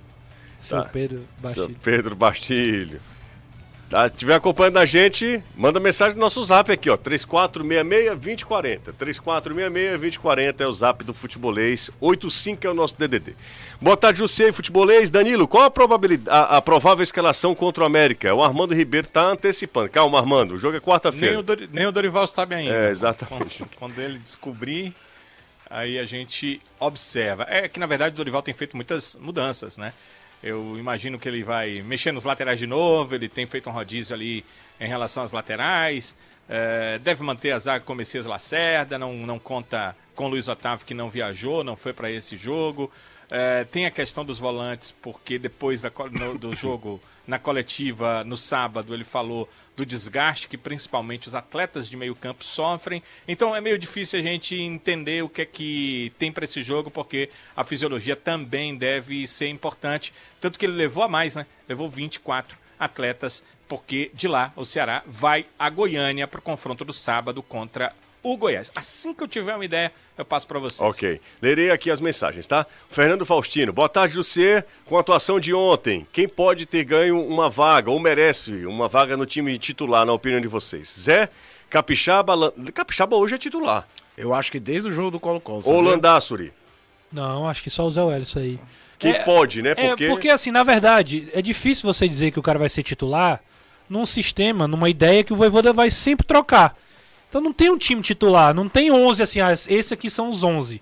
[0.61, 0.89] Seu Tá.
[0.93, 1.27] Pedro Seu
[1.65, 1.77] Bastilho.
[1.83, 3.01] Pedro Bastilho.
[3.89, 6.97] Tá, estiver acompanhando a gente, manda mensagem no nosso zap aqui, ó.
[6.97, 8.93] 3466-2040.
[8.99, 11.89] 3466-2040 é o zap do futebolês.
[12.01, 13.35] 85 é o nosso DDD.
[13.81, 15.09] Boa tarde, e futebolês.
[15.09, 18.35] Danilo, qual a probabilidade, a, a provável escalação contra o América?
[18.35, 19.89] O Armando Ribeiro tá antecipando.
[19.89, 21.39] Calma, Armando, o jogo é Nem quarta-feira.
[21.39, 22.75] o, Dori- nem o Dorival sabe ainda.
[22.75, 23.59] É, exatamente.
[23.61, 24.93] Quando, quando ele descobrir,
[25.71, 27.47] aí a gente observa.
[27.49, 29.93] É que, na verdade, o Dorival tem feito muitas mudanças, né?
[30.43, 34.15] Eu imagino que ele vai mexer nos laterais de novo, ele tem feito um rodízio
[34.15, 34.45] ali
[34.79, 36.17] em relação às laterais,
[36.49, 40.47] é, deve manter a zaga com o Messias Lacerda, não, não conta com o Luiz
[40.49, 42.91] Otávio que não viajou, não foi para esse jogo.
[43.29, 48.37] É, tem a questão dos volantes, porque depois da no- do jogo na coletiva no
[48.37, 53.03] sábado ele falou do desgaste que principalmente os atletas de meio campo sofrem.
[53.29, 56.91] Então é meio difícil a gente entender o que é que tem para esse jogo,
[56.91, 60.15] porque a fisiologia também deve ser importante.
[60.41, 61.47] Tanto que ele levou a mais, né?
[61.69, 66.93] Levou 24 atletas, porque de lá o Ceará vai a Goiânia para o confronto do
[66.93, 67.93] sábado contra
[68.33, 68.71] o Goiás.
[68.75, 70.81] Assim que eu tiver uma ideia, eu passo para vocês.
[70.81, 71.21] Ok.
[71.41, 72.67] Lerei aqui as mensagens, tá?
[72.89, 73.73] Fernando Faustino.
[73.73, 74.65] Boa tarde, José.
[74.85, 79.17] Com a atuação de ontem, quem pode ter ganho uma vaga ou merece uma vaga
[79.17, 80.95] no time titular, na opinião de vocês?
[80.99, 81.29] Zé,
[81.71, 82.53] Capixaba.
[82.75, 83.87] Capixaba hoje é titular.
[84.17, 85.63] Eu acho que desde o jogo do Colo-Colo.
[85.65, 85.81] Ou?
[85.81, 86.53] Landassuri.
[87.13, 88.59] Não, acho que só o Zé Welles isso aí.
[88.99, 89.75] Que É- pode, né?
[89.77, 90.09] É, Porque.
[90.09, 93.41] porque assim, na verdade, é difícil você dizer que o cara vai ser titular
[93.89, 96.75] num sistema, numa ideia que o Voivoda vai sempre trocar.
[97.29, 100.43] Então não tem um time titular, não tem 11 assim, ah, esse aqui são os
[100.43, 100.81] 11.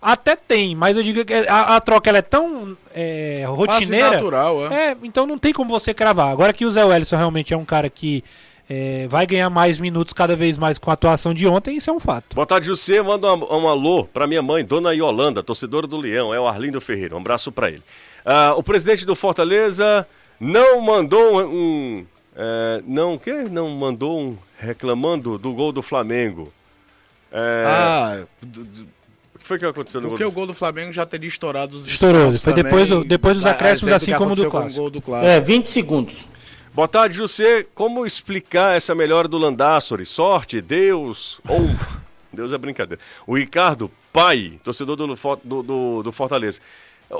[0.00, 4.12] Até tem, mas eu digo que a, a troca ela é tão é, rotineira.
[4.12, 4.92] natural, é.
[4.92, 6.28] É, então não tem como você cravar.
[6.28, 8.24] Agora que o Zé Wellison realmente é um cara que
[8.72, 11.92] é, vai ganhar mais minutos cada vez mais com a atuação de ontem, isso é
[11.92, 12.34] um fato.
[12.34, 13.02] Boa tarde, José.
[13.02, 16.32] Manda um, um alô pra minha mãe, Dona Yolanda, torcedora do Leão.
[16.32, 17.16] É o Arlindo Ferreira.
[17.16, 17.82] Um abraço pra ele.
[18.24, 20.06] Ah, o presidente do Fortaleza
[20.38, 21.46] não mandou um.
[21.46, 23.32] um, é, não, o quê?
[23.50, 26.52] Não mandou um reclamando do gol do Flamengo.
[27.32, 30.30] É, Ah, O que foi que aconteceu no porque gol?
[30.32, 33.46] o gol do Flamengo já teria estourado os Estourou, foi também, depois do- depois dos
[33.46, 34.80] a- a acréscimos, assim que como o do aconteceu com o Clássico.
[34.80, 35.30] gol do Clássico.
[35.30, 36.28] É, 20 segundos.
[36.74, 37.66] Boa tarde, José.
[37.74, 40.04] Como explicar essa melhora do Landassori?
[40.06, 41.68] Sorte, Deus ou.
[42.32, 43.02] Deus é brincadeira.
[43.26, 45.06] O Ricardo, pai, torcedor do,
[45.42, 46.60] do, do- do Fortaleza.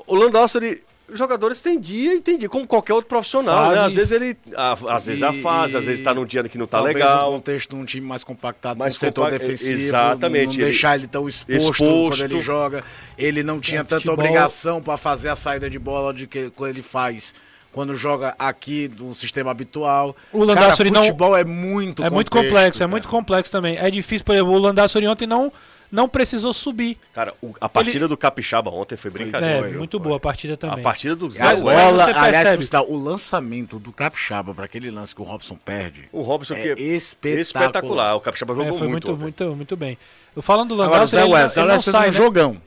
[0.07, 0.83] O Landassori,
[1.15, 3.81] jogadores têm dia e tem dia, como qualquer outro profissional, né?
[3.81, 4.37] Às vezes ele.
[4.57, 6.97] a- às vezes a E- fase, às vezes tá num dia que não tá Talvez
[6.97, 7.27] legal.
[7.27, 10.65] no contexto de um time mais compactado Mais no setor compact- defensivo, exatamente, não ele-
[10.65, 12.19] deixar ele tão exposto, exposto.
[12.19, 12.85] quando ele joga.
[13.19, 16.51] Ele não tinha É, tanta futebol- obrigação para fazer a saída de bola de que
[16.51, 17.35] quando ele faz
[17.73, 20.17] quando joga aqui no sistema habitual.
[20.33, 22.91] O Landassori cara, não- futebol é muito É muito contexto, complexo, é cara.
[22.91, 23.77] muito complexo também.
[23.79, 25.53] É difícil, por exemplo, o Landassori ontem não,
[25.91, 26.97] não precisou subir.
[27.13, 29.55] Cara, o- a partida do Capixaba ontem foi brincadeira.
[29.57, 30.05] É, foi, muito foi.
[30.05, 30.83] boa a partida A também.
[30.83, 35.21] partida do Zé A bola, aliás, sinal, o lançamento do Capixaba para aquele lance que
[35.21, 36.09] o Robson perde.
[36.13, 37.41] O Robson É que espetacular.
[37.41, 38.15] espetacular.
[38.17, 39.09] O Capixaba É, jogou foi muito.
[39.09, 39.99] muito, muito, muito bem.
[40.37, 42.17] Eu falando do Agora, o Landassori, Zé ele, Welles, ele sai, um né?
[42.17, 42.63] jogão.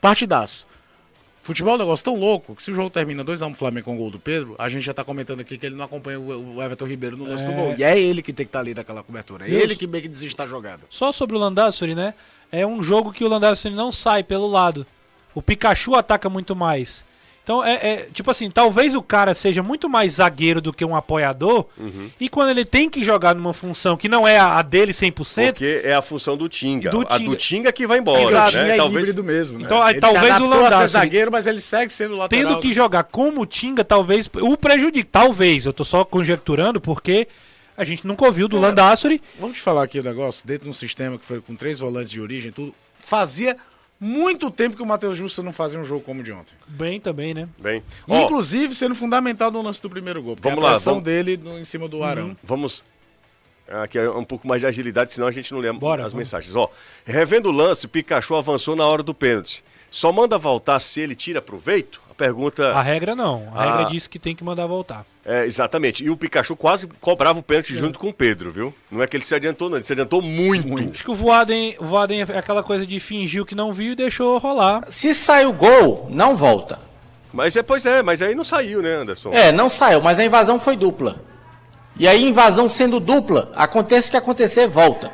[0.00, 0.66] Partidaço.
[1.42, 3.94] Futebol é um negócio tão louco que se o jogo termina 2x1 pro Flamengo com
[3.94, 6.56] o gol do Pedro, a gente já tá comentando aqui que ele não acompanha o
[6.56, 7.54] o Everton Ribeiro no lance do É.
[7.54, 7.74] gol.
[7.78, 9.46] E é ele que tem que estar ali naquela cobertura.
[9.46, 9.62] É Deus.
[9.62, 10.82] ele que meio que desiste da jogada.
[10.90, 12.14] Só sobre o Landassori, né?
[12.50, 14.86] É um jogo que o Landassori não sai pelo lado.
[15.34, 17.04] O Pikachu ataca muito mais.
[17.46, 20.96] Então, é, é, tipo assim, talvez o cara seja muito mais zagueiro do que um
[20.96, 21.66] apoiador.
[21.78, 22.10] Uhum.
[22.18, 25.52] E quando ele tem que jogar numa função que não é a, a dele 100%,
[25.52, 26.90] Porque é a função do Tinga.
[26.90, 27.30] Do A Tinga.
[27.30, 28.20] do Tinga que vai embora.
[28.20, 28.56] Exato.
[28.56, 28.74] né?
[28.74, 29.04] é Talvez...
[29.04, 29.64] híbrido mesmo, né?
[29.64, 32.48] Então, aí, ele talvez se o a ser zagueiro, mas ele segue sendo lateral.
[32.48, 32.74] tendo que né?
[32.74, 35.08] jogar como o Tinga, talvez o prejudique.
[35.08, 37.28] Talvez, eu tô só conjecturando porque
[37.76, 39.20] a gente nunca ouviu do Landassori.
[39.38, 42.10] Vamos te falar aqui o negócio, dentro de um sistema que foi com três volantes
[42.10, 43.56] de origem e tudo, fazia
[43.98, 46.52] muito tempo que o Matheus Justa não fazia um jogo como o de ontem.
[46.68, 47.48] Bem também, né?
[47.58, 47.82] Bem.
[48.08, 50.36] Ó, Inclusive sendo fundamental no lance do primeiro gol.
[50.36, 52.36] Porque Vamos a lá, pressão vamos- dele no- em cima do Arão.
[52.42, 52.84] Vamos.
[53.68, 56.26] Aqui é um pouco mais de agilidade, senão a gente não lembra Bora, as vamos.
[56.26, 56.54] mensagens.
[56.54, 56.70] Ó,
[57.04, 59.64] revendo o lance, o Pikachu avançou na hora do pênalti.
[59.90, 62.00] Só manda voltar se ele tira proveito?
[62.16, 62.72] A pergunta.
[62.72, 63.48] A regra não.
[63.54, 63.64] A Ah.
[63.76, 65.04] regra diz que tem que mandar voltar.
[65.24, 66.02] É, exatamente.
[66.02, 68.72] E o Pikachu quase cobrava o pênalti junto com o Pedro, viu?
[68.90, 69.76] Não é que ele se adiantou, não.
[69.76, 70.90] Ele se adiantou muito.
[70.90, 73.96] Acho que o Voaden, o Voaden é aquela coisa de fingiu que não viu e
[73.96, 74.84] deixou rolar.
[74.88, 76.78] Se sai o gol, não volta.
[77.32, 79.30] Mas é, pois é, mas aí não saiu, né, Anderson?
[79.32, 81.20] É, não saiu, mas a invasão foi dupla.
[81.98, 85.10] E aí, invasão sendo dupla, aconteça o que acontecer, volta.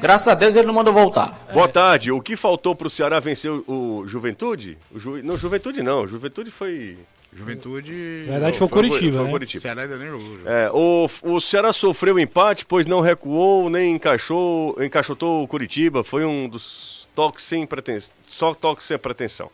[0.00, 1.38] Graças a Deus ele não mandou voltar.
[1.52, 2.12] Boa tarde.
[2.12, 3.64] O que faltou pro Ceará vencer o,
[4.02, 4.76] o Juventude?
[4.92, 5.22] O Ju...
[5.22, 6.06] Não, Juventude não.
[6.06, 6.98] Juventude foi.
[7.32, 8.24] Juventude.
[8.26, 9.28] Na verdade foi o Curitiba, foi o né?
[9.28, 9.60] O Curitiba.
[9.60, 10.38] Ceará ainda nem jogou.
[10.46, 16.04] É, o, o Ceará sofreu empate, pois não recuou, nem encaixou, encaixotou o Curitiba.
[16.04, 18.14] Foi um dos toques sem pretensão.
[18.28, 19.50] Só toques sem pretensão.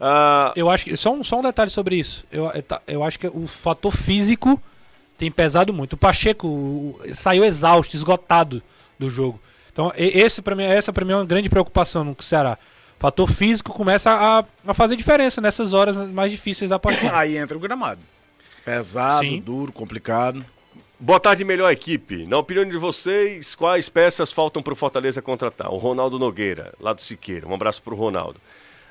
[0.00, 0.96] Ah, Eu acho que.
[0.96, 2.24] Só um, só um detalhe sobre isso.
[2.30, 4.60] Eu, eu ta- eu acho que o fator físico
[5.16, 5.94] tem pesado muito.
[5.94, 8.60] O Pacheco o- saiu exausto, esgotado
[8.98, 9.40] do jogo.
[9.74, 12.56] Então, esse pra mim, essa para mim é uma grande preocupação no Ceará.
[12.96, 17.10] O fator físico começa a, a fazer diferença nessas horas mais difíceis da partida.
[17.18, 18.00] Aí entra o gramado.
[18.64, 19.40] Pesado, Sim.
[19.40, 20.46] duro, complicado.
[20.98, 22.24] boa tarde, melhor equipe.
[22.24, 25.70] Na opinião de vocês, quais peças faltam pro Fortaleza contratar?
[25.72, 27.46] O Ronaldo Nogueira, lá do Siqueira.
[27.48, 28.40] Um abraço pro Ronaldo.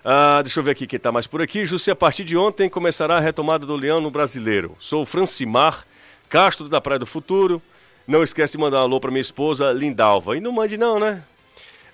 [0.03, 1.65] Ah, deixa eu ver aqui quem tá mais por aqui.
[1.65, 4.75] Jussi, a partir de ontem começará a retomada do Leão no Brasileiro.
[4.79, 5.85] Sou o Francimar,
[6.27, 7.61] Castro da Praia do Futuro.
[8.07, 10.35] Não esquece de mandar um alô pra minha esposa Lindalva.
[10.35, 11.23] E não mande não, né?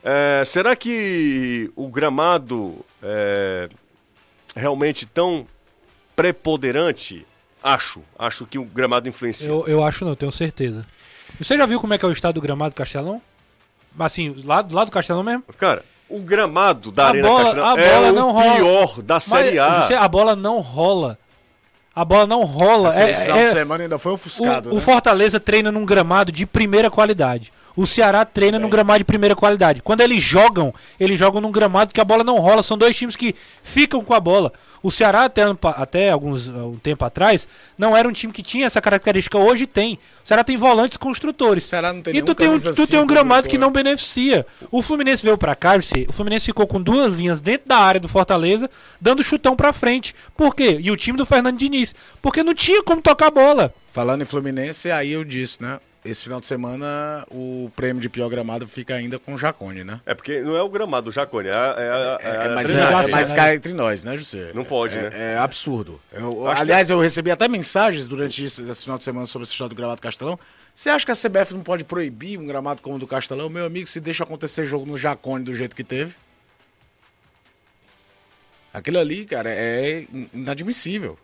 [0.03, 3.69] É, será que o gramado é
[4.55, 5.45] realmente tão
[6.15, 7.25] preponderante?
[7.63, 8.01] Acho.
[8.17, 9.47] Acho que o gramado influencia.
[9.49, 10.85] Eu, eu acho não, tenho certeza.
[11.39, 13.21] Você já viu como é que é o estado do gramado do Castelão?
[13.97, 15.43] Assim, lá, lá do Castelão mesmo?
[15.57, 18.55] Cara, o gramado da A Arena bola- Castelão a é bola o não rola.
[18.55, 19.99] pior da Série Mas, A.
[20.01, 21.17] A bola não rola.
[21.95, 22.87] A bola não rola.
[22.89, 24.69] Esse, É- final é- de semana ainda foi ofuscado.
[24.69, 24.81] o, o né?
[24.81, 27.51] Fortaleza treina num gramado de primeira qualidade.
[27.75, 29.81] O Ceará treina num gramado de primeira qualidade.
[29.81, 32.63] Quando eles jogam, eles jogam num gramado que a bola não rola.
[32.63, 34.51] São dois times que ficam com a bola.
[34.81, 35.43] O Ceará, até,
[35.75, 39.37] até alguns um tempo atrás, não era um time que tinha essa característica.
[39.37, 39.99] Hoje tem.
[40.23, 41.65] O Ceará tem volantes construtores.
[41.65, 43.49] O Ceará não tem e tu tem, um, tu tem um gramado construtor.
[43.49, 44.45] que não beneficia.
[44.71, 45.75] O Fluminense veio pra cá,
[46.07, 48.69] o Fluminense ficou com duas linhas dentro da área do Fortaleza,
[49.01, 50.15] dando chutão pra frente.
[50.35, 50.79] Por quê?
[50.81, 51.93] E o time do Fernando Diniz.
[52.21, 53.73] Porque não tinha como tocar a bola.
[53.91, 55.79] Falando em Fluminense, aí eu disse, né?
[56.03, 59.99] Esse final de semana o prêmio de pior gramado fica ainda com o Jacone, né?
[60.05, 61.49] É porque não é o gramado, o Jacone.
[61.49, 63.35] É, a- é, a- é, a É, mas, é, mas né?
[63.35, 64.51] cai entre nós, né, José?
[64.53, 65.33] Não pode, é, né?
[65.33, 65.99] É absurdo.
[66.13, 69.69] Eu- aliás, eu recebi até mensagens durante esse, esse final de semana sobre esse história
[69.69, 70.39] do gramado Castelão.
[70.73, 73.49] Você acha que a CBF não pode proibir um gramado como o do Castelão?
[73.49, 76.15] Meu amigo, se deixa acontecer jogo no Jacone do jeito que teve.
[78.73, 81.17] Aquilo ali, cara, é inadmissível.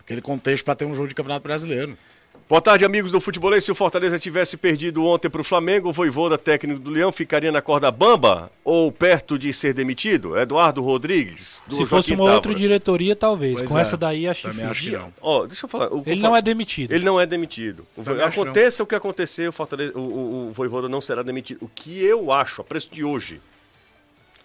[0.00, 1.96] Aquele contexto para ter um jogo de Campeonato Brasileiro.
[2.46, 3.62] Boa tarde, amigos do Futebolês.
[3.64, 7.52] Se o Fortaleza tivesse perdido ontem para o Flamengo, o Voivoda técnico do Leão ficaria
[7.52, 10.38] na corda bamba ou perto de ser demitido?
[10.38, 12.58] Eduardo Rodrigues, do Se fosse Joaquim uma outra Távora.
[12.58, 13.58] diretoria, talvez.
[13.58, 14.98] Pois Com é, essa daí, acho Também acho que.
[15.20, 15.92] Ó, deixa eu falar.
[15.92, 16.90] o- Ele o não é demitido.
[16.92, 17.86] Ele não é demitido.
[18.02, 18.24] Também.
[18.24, 21.58] Aconteça o que acontecer, o, Fortaleza, o, o, o Voivoda não será demitido.
[21.60, 23.42] O que eu acho, a preço de hoje,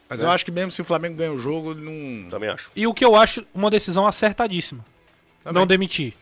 [0.10, 1.82] Mas eu acho que mesmo se o Flamengo ganha o jogo, ele
[2.24, 2.30] não.
[2.30, 2.70] também acho.
[2.76, 4.84] E o que eu acho uma decisão acertadíssima.
[5.54, 6.14] Não demitir.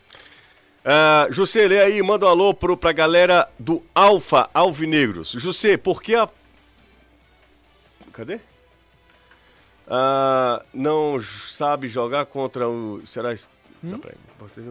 [0.84, 5.32] Ah, José, lê aí, manda um alô pro, pra galera do Alfa Alvinegros.
[5.32, 6.28] José, por que a.
[8.12, 8.40] Cadê?
[9.88, 13.02] Ah, não sabe jogar contra o.
[13.06, 13.34] Será.
[13.34, 13.48] isso?
[13.84, 14.00] Não,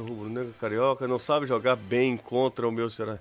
[0.04, 2.90] Rubro Negro Carioca não sabe jogar bem contra o meu.
[2.90, 3.18] Será?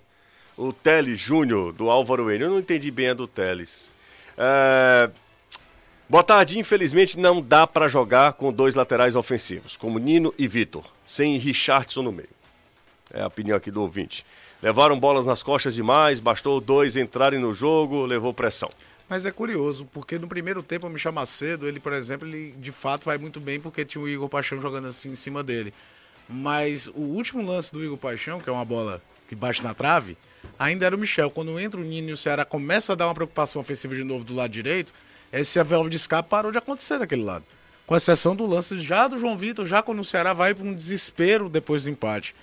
[0.57, 2.43] O Teles Júnior, do Álvaro N.
[2.43, 3.93] Eu não entendi bem a do Teles.
[4.37, 5.09] Ah,
[6.09, 6.57] Boa tarde.
[6.57, 12.01] Infelizmente não dá pra jogar com dois laterais ofensivos, como Nino e Vitor, sem Richardson
[12.01, 12.38] no meio.
[13.13, 14.25] É a opinião aqui do ouvinte.
[14.61, 18.69] Levaram bolas nas costas demais, bastou dois entrarem no jogo, levou pressão.
[19.07, 22.71] Mas é curioso, porque no primeiro tempo o Michel Macedo, ele, por exemplo, ele de
[22.71, 25.73] fato vai muito bem porque tinha o Igor Paixão jogando assim em cima dele.
[26.27, 30.15] Mas o último lance do Igor Paixão, que é uma bola que bate na trave,
[30.59, 31.31] ainda era o Michel.
[31.31, 34.23] Quando entra o Nino e o Ceará começa a dar uma preocupação ofensiva de novo
[34.23, 34.93] do lado direito,
[35.33, 37.45] esse válvula de escape parou de acontecer daquele lado.
[37.87, 40.73] Com exceção do lance já do João Vitor, já quando o Ceará vai para um
[40.73, 42.35] desespero depois do empate.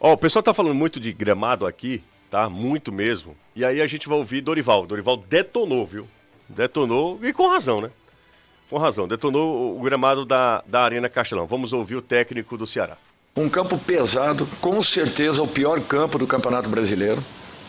[0.00, 2.48] Ó, o pessoal tá falando muito de gramado aqui, tá?
[2.48, 3.36] Muito mesmo.
[3.54, 4.86] E aí a gente vai ouvir Dorival.
[4.86, 6.06] Dorival detonou, viu?
[6.48, 7.90] Detonou, e com razão, né?
[8.70, 9.08] Com razão.
[9.08, 11.46] Detonou o gramado da, da Arena Castelão.
[11.46, 12.96] Vamos ouvir o técnico do Ceará.
[13.36, 17.22] Um campo pesado, com certeza o pior campo do Campeonato Brasileiro.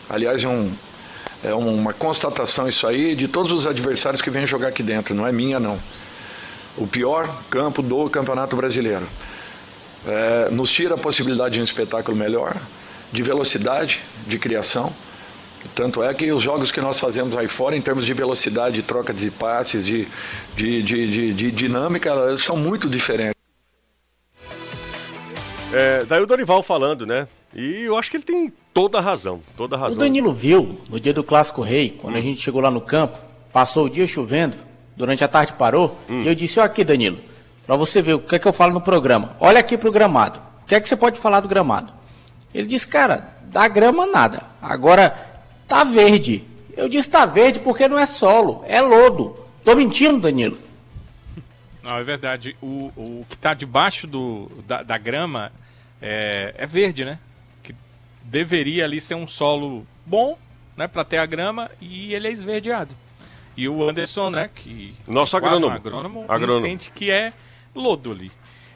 [0.08, 0.72] Aliás, é, um,
[1.44, 5.26] é uma constatação isso aí de todos os adversários que vêm jogar aqui dentro, não
[5.26, 5.80] é minha não.
[6.76, 9.06] O pior campo do Campeonato Brasileiro.
[10.06, 12.56] É, nos tira a possibilidade de um espetáculo melhor,
[13.12, 14.92] de velocidade, de criação.
[15.74, 18.82] Tanto é que os jogos que nós fazemos aí fora, em termos de velocidade, de
[18.82, 20.08] troca de passes, de,
[20.56, 23.34] de, de, de, de dinâmica, são muito diferentes.
[25.72, 27.28] É, daí o Dorival falando, né?
[27.54, 29.42] E eu acho que ele tem toda a razão.
[29.56, 29.98] Toda a O razão.
[29.98, 33.18] Danilo viu, no dia do Clássico Rei, quando a gente chegou lá no campo,
[33.52, 34.56] passou o dia chovendo,
[34.96, 37.18] durante a tarde parou, e eu disse, ó aqui, Danilo,
[37.70, 39.36] pra você ver o que é que eu falo no programa.
[39.38, 40.40] Olha aqui pro gramado.
[40.64, 41.92] O que é que você pode falar do gramado?
[42.52, 44.42] Ele disse, cara, da grama nada.
[44.60, 45.10] Agora,
[45.68, 46.44] tá verde.
[46.76, 49.38] Eu disse tá verde porque não é solo, é lodo.
[49.64, 50.58] Tô mentindo, Danilo?
[51.80, 52.56] Não, é verdade.
[52.60, 55.52] O, o que está debaixo do, da, da grama
[56.02, 57.20] é, é, verde, né?
[57.62, 57.72] Que
[58.24, 60.36] deveria ali ser um solo bom,
[60.76, 60.88] né?
[60.88, 62.96] Para ter a grama e ele é esverdeado.
[63.56, 64.50] E o Anderson, né?
[64.52, 65.72] Que Nosso agrônomo.
[65.72, 66.66] agrônomo, Agrônomo.
[66.66, 67.32] entende que é
[67.74, 68.30] lodo ali.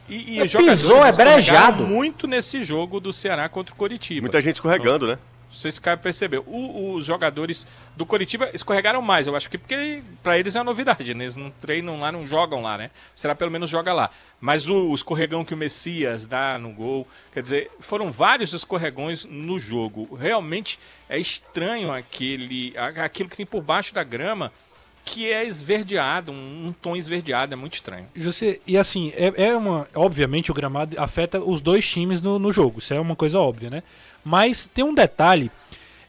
[0.08, 1.84] E, e É pisou, é brejado.
[1.86, 4.20] muito nesse jogo do Ceará contra o Coritiba.
[4.22, 5.18] Muita gente escorregando, né?
[5.50, 6.42] Não sei se o cara percebeu.
[6.48, 7.64] O- os jogadores
[7.96, 11.24] do Coritiba escorregaram mais, eu acho que porque pra eles é uma novidade, né?
[11.24, 12.90] Eles não treinam lá, não jogam lá, né?
[13.14, 14.10] Será pelo menos joga lá.
[14.40, 19.24] Mas o, o escorregão que o Messias dá no gol, quer dizer, foram vários escorregões
[19.26, 20.12] no jogo.
[20.16, 20.78] Realmente
[21.08, 24.52] é estranho aquele, aquilo que tem por baixo da grama,
[25.04, 28.06] que é esverdeado, um, um tom esverdeado, é muito estranho.
[28.16, 29.86] José, e assim, é, é uma.
[29.94, 32.78] Obviamente o gramado afeta os dois times no, no jogo.
[32.78, 33.82] Isso é uma coisa óbvia, né?
[34.24, 35.50] Mas tem um detalhe.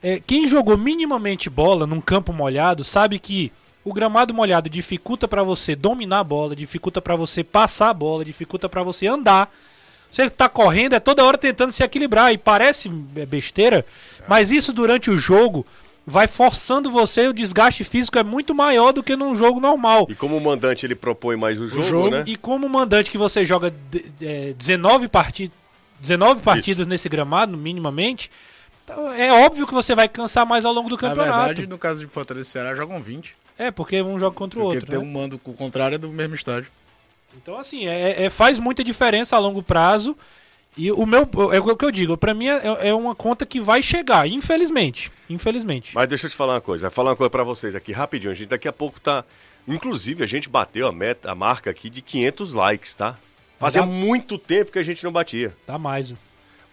[0.01, 3.51] é, quem jogou minimamente bola num campo molhado sabe que
[3.83, 8.25] o gramado molhado dificulta pra você dominar a bola, dificulta pra você passar a bola,
[8.25, 9.53] dificulta pra você andar.
[10.09, 12.31] Você tá correndo, é toda hora tentando se equilibrar.
[12.31, 13.85] E parece é, besteira,
[14.27, 15.65] mas isso durante o jogo
[16.05, 20.05] vai forçando você, o desgaste físico é muito maior do que num jogo normal.
[20.09, 22.23] E como o mandante ele propõe mais o jogo, jogo né?
[22.27, 23.73] E como mandante que você joga
[24.21, 25.51] é, 19, parti
[25.99, 28.29] 19 partidas nesse gramado, minimamente,
[28.83, 31.37] então é óbvio que você vai cansar mais ao longo do Na campeonato.
[31.47, 33.35] verdade, no caso de Fortaleza e Ceará, jogam 20.
[33.57, 34.91] É, porque um joga contra o Porque outro.
[34.91, 35.05] tem né?
[35.05, 36.69] um mando com o contrário é do mesmo estádio.
[37.41, 40.15] Então, assim, é, é- faz muita diferença a longo prazo.
[40.77, 41.27] E o meu.
[41.53, 45.11] É o que eu digo, pra mim é, é uma conta que vai chegar, infelizmente.
[45.29, 45.91] Infelizmente.
[45.95, 48.31] Mas deixa eu te falar uma coisa, falar uma coisa pra vocês aqui rapidinho.
[48.31, 49.23] A gente daqui a pouco tá,
[49.67, 53.17] inclusive a gente bateu a meta, a marca aqui de 500 likes, tá?
[53.57, 55.53] Fazia muito tempo que a gente não batia.
[55.65, 56.09] Dá mais.
[56.09, 56.17] Tem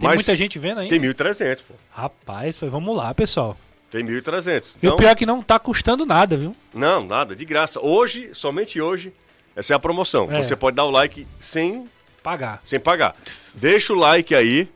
[0.00, 0.88] Mas muita gente vendo aí.
[0.88, 1.74] Tem 1.300, pô.
[1.92, 3.56] Rapaz, foi- vamos lá, pessoal.
[3.88, 4.74] Tem 1.300.
[4.82, 6.56] E o Então, pior é que não tá custando nada, viu?
[6.74, 7.78] não, nada, de graça.
[7.80, 9.12] Hoje, somente hoje,
[9.54, 10.28] essa é a promoção.
[10.32, 10.42] É.
[10.42, 11.86] Você pode dar o like sem,
[12.22, 12.60] Pagar.
[12.64, 13.16] sem pagar.
[13.56, 14.68] Deixa o like aí,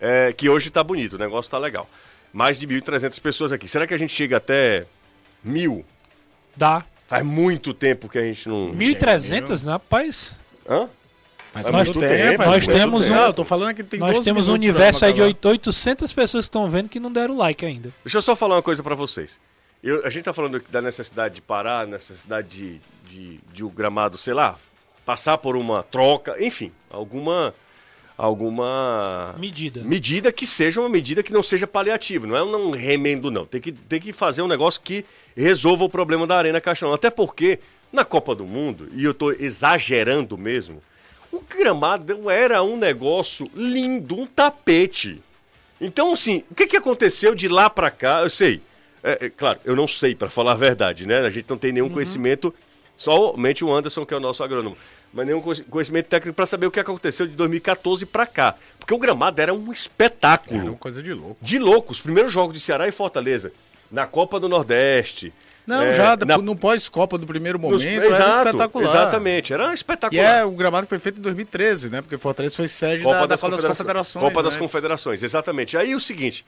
[0.00, 1.88] é, que hoje tá bonito, o negócio tá legal.
[2.32, 3.68] Mais de 1.300 pessoas aqui.
[3.68, 4.86] Será que a gente chega até
[5.42, 5.84] mil?
[6.56, 6.84] Dá.
[7.06, 8.72] Faz muito tempo que a gente não...
[8.74, 10.34] 1.300, rapaz.
[10.68, 10.88] Hã?
[11.52, 12.12] Faz muito tempo.
[12.12, 13.14] tempo, nós muito temos tempo.
[13.14, 15.38] um- Não, eu tô falando que tem Nós 12 temos um universo aí de acabar.
[15.38, 17.92] 8- 800 pessoas que estão vendo que não deram like ainda.
[18.02, 19.38] Deixa eu só falar uma coisa pra vocês.
[19.80, 24.18] Eu- a gente tá falando da necessidade de parar, necessidade de, de, de o gramado,
[24.18, 24.56] sei lá,
[25.04, 27.54] passar por uma troca, enfim, alguma
[28.16, 29.82] alguma Medida.
[29.82, 33.44] medida que seja uma medida que não seja paliativa, não é um remendo não.
[33.44, 35.04] Tem que, tem que fazer um negócio que
[35.36, 36.94] resolva o problema da Arena Castelão.
[36.94, 37.58] Até porque
[37.92, 40.80] na Copa do Mundo, e eu tô exagerando mesmo,
[41.32, 45.20] o gramado era um negócio lindo, um tapete.
[45.80, 48.22] Então, assim, o que, que aconteceu de lá pra cá?
[48.22, 48.60] Eu sei.
[49.02, 51.18] É, é, claro, eu não sei, pra falar a verdade, né?
[51.18, 52.54] A gente não tem nenhum conhecimento,
[52.96, 54.76] somente o Anderson, que é o nosso agrônomo,
[55.12, 58.54] mas nenhum conhe- conhecimento técnico pra saber o que aconteceu de 2014 pra cá.
[58.78, 60.60] Porque o gramado era um espetáculo.
[60.60, 61.36] Era uma coisa de louco.
[61.40, 61.92] De louco.
[61.92, 63.52] Os primeiros jogos de Ceará e Fortaleza,
[63.90, 65.32] na Copa do Nordeste.
[65.66, 68.84] Não, é, já na- no pós-Copa, no primeiro nos- momento, era Exato, espetacular.
[68.86, 70.22] Exatamente, era E espetacular.
[70.40, 72.02] é o gramado foi feito em 2013, né?
[72.02, 74.22] Porque Fortaleza foi sede Copa, da, da das, Copa das Confederações.
[74.22, 74.58] Copa das antes.
[74.58, 75.78] Confederações, exatamente.
[75.78, 76.44] Aí o seguinte,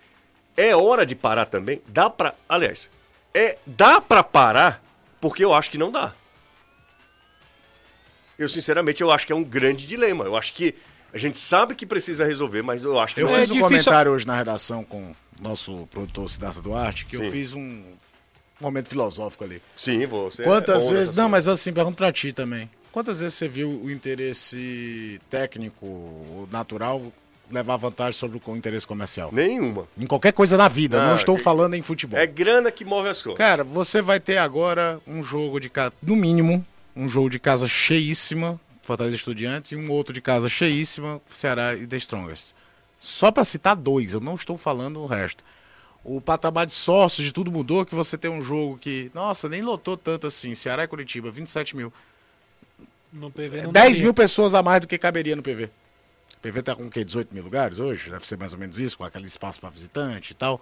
[0.54, 1.80] é hora de parar também.
[1.88, 2.34] Dá pra.
[2.46, 2.90] Aliás,
[3.32, 4.82] é dá pra parar
[5.18, 6.12] porque eu acho que não dá.
[8.38, 10.24] Eu sinceramente eu acho que é um grande dilema.
[10.24, 10.74] Eu acho que
[11.12, 13.54] a gente sabe que precisa resolver, mas eu acho que Eu não É fiz um
[13.54, 17.24] difícil- comentário hoje na redação com o nosso produtor Siddhartha Duarte, que Sim.
[17.24, 17.82] eu fiz um
[18.60, 19.62] momento filosófico ali.
[19.76, 20.42] Sim, você.
[20.42, 21.14] Quantas é vezes.
[21.16, 22.68] Não, mas assim, pergunto pra ti também.
[22.92, 27.12] Quantas vezes você viu o interesse técnico, natural,
[27.50, 29.30] levar vantagem sobre o interesse comercial?
[29.32, 29.86] Nenhuma.
[29.98, 32.18] Em qualquer coisa na vida, Não, não estou que- falando em futebol.
[32.18, 33.38] É grana que move as coisas.
[33.38, 35.70] Cara, você vai ter agora um jogo de
[36.02, 36.64] no mínimo,
[36.96, 41.86] um jogo de casa cheíssima, Fortaleza Estudiantes, e um outro de casa cheíssima, Ceará e
[41.86, 42.54] The Strongers.
[42.98, 45.44] Só pra citar dois, eu não estou falando o resto.
[46.02, 49.60] O patamar de sócios de tudo mudou, que você tem um jogo que, nossa, nem
[49.60, 51.92] lotou tanto assim, Ceará e Curitiba, 27 mil.
[53.12, 54.02] No PV não 10 daria.
[54.02, 55.64] mil pessoas a mais do que caberia no PV.
[56.36, 57.04] O PV tá com o quê?
[57.04, 58.10] 18 mil lugares hoje?
[58.10, 60.60] Deve ser mais ou menos isso, com aquele espaço para visitante e tal.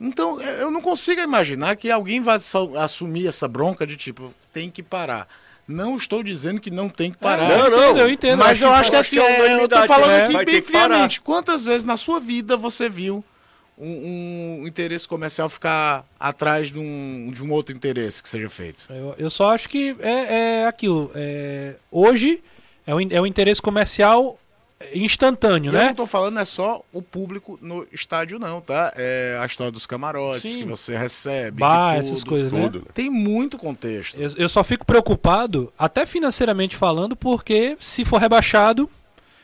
[0.00, 4.32] Então, eu eu não consigo imaginar que alguém vai só- assumir essa bronca de tipo,
[4.52, 5.28] tem que parar.
[5.68, 7.46] Não estou dizendo que não tem que parar.
[7.46, 7.78] Não, eu não.
[7.78, 8.38] entendo, eu entendo.
[8.38, 10.24] Mas eu acho que acho assim, que é é, eu tô unanimidade, falando né?
[10.24, 11.20] aqui Vai bem friamente.
[11.20, 13.22] Quantas vezes na sua vida você viu
[13.76, 18.84] um, um interesse comercial ficar atrás de um, de um outro interesse que seja feito?
[18.88, 21.10] Eu, eu só acho que é, é aquilo.
[21.14, 22.42] é, hoje
[22.86, 24.38] é o, é o interesse comercial
[24.94, 25.86] instantâneo, E Eu né?
[25.88, 28.92] não tô falando é só o público no estádio, não, tá?
[28.96, 30.58] É a história dos camarotes Sim.
[30.60, 31.60] que você recebe.
[31.60, 32.28] Bar, que essas tudo.
[32.28, 32.62] coisas, né?
[32.62, 32.84] Tudo, né?
[32.94, 34.16] Tem muito contexto.
[34.16, 38.88] Eu, eu só fico preocupado, até financeiramente falando, porque se for rebaixado,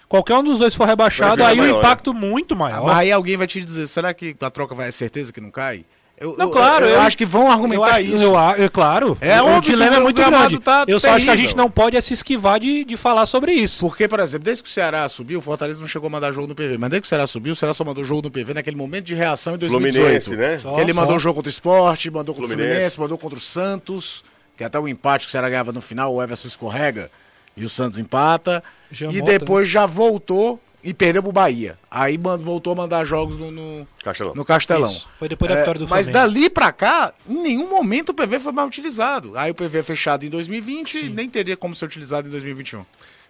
[0.09, 2.91] qualquer um dos dois for rebaixado, aí maior, o impacto muito maior.
[2.91, 5.85] Aí alguém vai te dizer, será que a troca vai é certeza que não cai?
[6.17, 8.23] Eu, Não, eu- claro, eu, eu- acho que vão Eu argumentar acho isso.
[8.23, 9.19] eu a- é claro.
[9.21, 10.59] É o óbvio que dilema é muito grande.
[10.61, 13.27] tá eu só acho que a gente não pode é se esquivar de, de falar
[13.27, 13.81] sobre isso.
[13.81, 16.47] Porque, por exemplo, desde que o Ceará subiu, o Fortaleza não chegou a mandar jogo
[16.47, 16.79] no PV.
[16.79, 19.07] Mas desde que o Ceará subiu, o Ceará só mandou jogo no PV naquele momento
[19.07, 20.25] de reação em 2018.
[20.25, 20.59] Fluminense, né?
[20.63, 21.01] Só- que ele só.
[21.01, 22.71] mandou jogo contra o Sport, mandou contra o Fluminense.
[22.75, 24.23] Fluminense, mandou contra o Santos,
[24.57, 27.11] que até o empate que o Ceará ganhava no final, o Everson escorrega
[27.57, 28.63] e o Santos empata.
[28.91, 31.79] Já e volta, depois já voltou e perdeu pro Bahia.
[31.91, 34.35] Aí mand- voltou a mandar jogos no, no, Castelão.
[34.35, 34.91] no Castelão.
[34.91, 35.09] Isso.
[35.19, 36.33] Foi depois da É, vitória do mas Flamengo.
[36.35, 39.33] dali pra cá, em nenhum momento o PV foi mal utilizado.
[39.37, 42.85] Aí o PV é fechado em 2020 e nem teria como ser utilizado em 2021.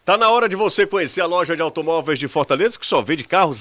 [0.04, 3.24] Tá na hora de você conhecer a loja de automóveis de Fortaleza, que só vende
[3.24, 3.52] carro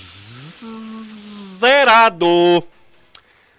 [1.60, 2.64] zerado.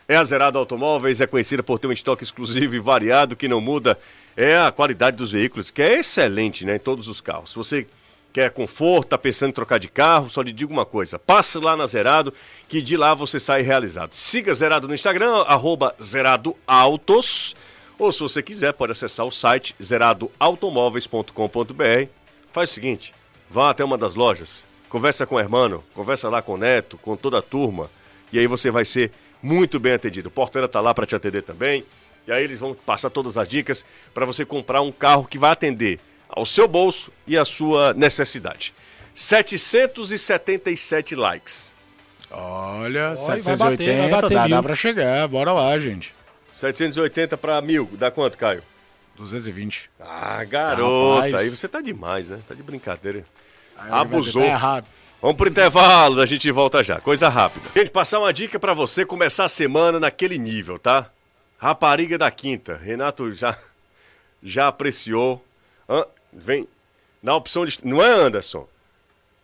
[0.07, 3.59] É a Zerado Automóveis, é conhecida por ter um estoque exclusivo e variado que não
[3.61, 3.99] muda.
[4.37, 7.51] É a qualidade dos veículos, que é excelente, né, em todos os carros.
[7.53, 7.87] Se você
[8.35, 11.77] quer conforto, tá pensando em trocar de carro, só lhe digo uma coisa, passe lá
[11.77, 12.35] na Zerado,
[12.69, 14.13] que de lá você sai realizado.
[14.13, 15.95] Siga Zerado no Instagram, arroba
[17.97, 22.09] ou se você quiser, pode acessar o site zeradoautomóveis.com.br.
[22.51, 23.15] Faz o seguinte,
[23.49, 27.17] vá até uma das lojas, conversa com o hermano, conversa lá com o neto, com
[27.17, 27.89] toda a turma,
[28.33, 30.29] e aí você vai ser muito bem atendido.
[30.29, 31.85] O porteiro tá lá para te atender também,
[32.27, 35.53] e aí eles vão passar todas as dicas para você comprar um carro que vai
[35.53, 38.73] atender ao seu bolso e à sua necessidade.
[39.15, 41.73] 777 likes.
[42.31, 44.51] Olha, vai 780, bater, vai bater dá, mil.
[44.57, 45.29] dá pra chegar.
[45.29, 46.15] Bora lá, gente.
[46.53, 48.63] 780 para mil, dá quanto, Caio?
[49.17, 49.91] 220.
[50.01, 51.35] Ah, garota, Rapaz.
[51.35, 52.41] aí você tá demais, né?
[52.49, 53.25] Tá de brincadeira.
[53.77, 54.43] Aí Abusou.
[54.43, 54.87] Tá errado.
[55.23, 57.01] Vamos pro intervalo, a gente volta já.
[57.01, 57.69] Coisa rápida.
[57.75, 61.09] Gente, passar uma dica pra você começar a semana naquele nível, tá?
[61.57, 62.77] Rapariga da Quinta.
[62.77, 63.57] Renato já
[64.43, 65.43] já apreciou.
[66.35, 66.69] Vem
[67.23, 68.67] na opção de não é Anderson?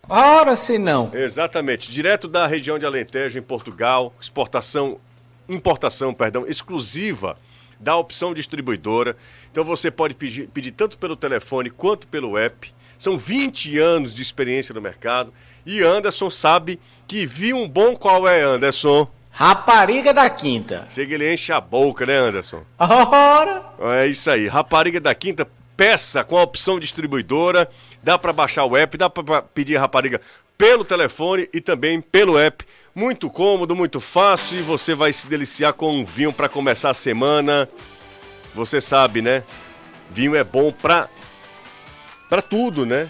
[0.08, 1.10] Ora se não.
[1.14, 4.98] Exatamente, direto da região de Alentejo em Portugal, exportação
[5.48, 7.36] importação, perdão, exclusiva
[7.78, 9.16] da opção distribuidora.
[9.50, 12.72] Então você pode pedir, pedir tanto pelo telefone quanto pelo app.
[12.98, 15.32] São 20 anos de experiência no mercado.
[15.64, 19.08] E Anderson sabe que viu um bom qual é, Anderson.
[19.30, 20.86] Rapariga da Quinta.
[20.94, 22.62] Chega ele enche a boca, né, Anderson?
[22.78, 23.62] Ora.
[23.96, 24.46] É isso aí.
[24.46, 25.48] Rapariga da Quinta,
[25.80, 27.66] peça com a opção distribuidora.
[28.02, 30.20] Dá para baixar o app, dá para pedir a rapariga
[30.58, 32.66] pelo telefone e também pelo app.
[32.94, 36.94] Muito cômodo, muito fácil e você vai se deliciar com um vinho para começar a
[36.94, 37.66] semana.
[38.54, 39.42] Você sabe, né?
[40.10, 41.08] Vinho é bom pra
[42.28, 43.08] para tudo, né?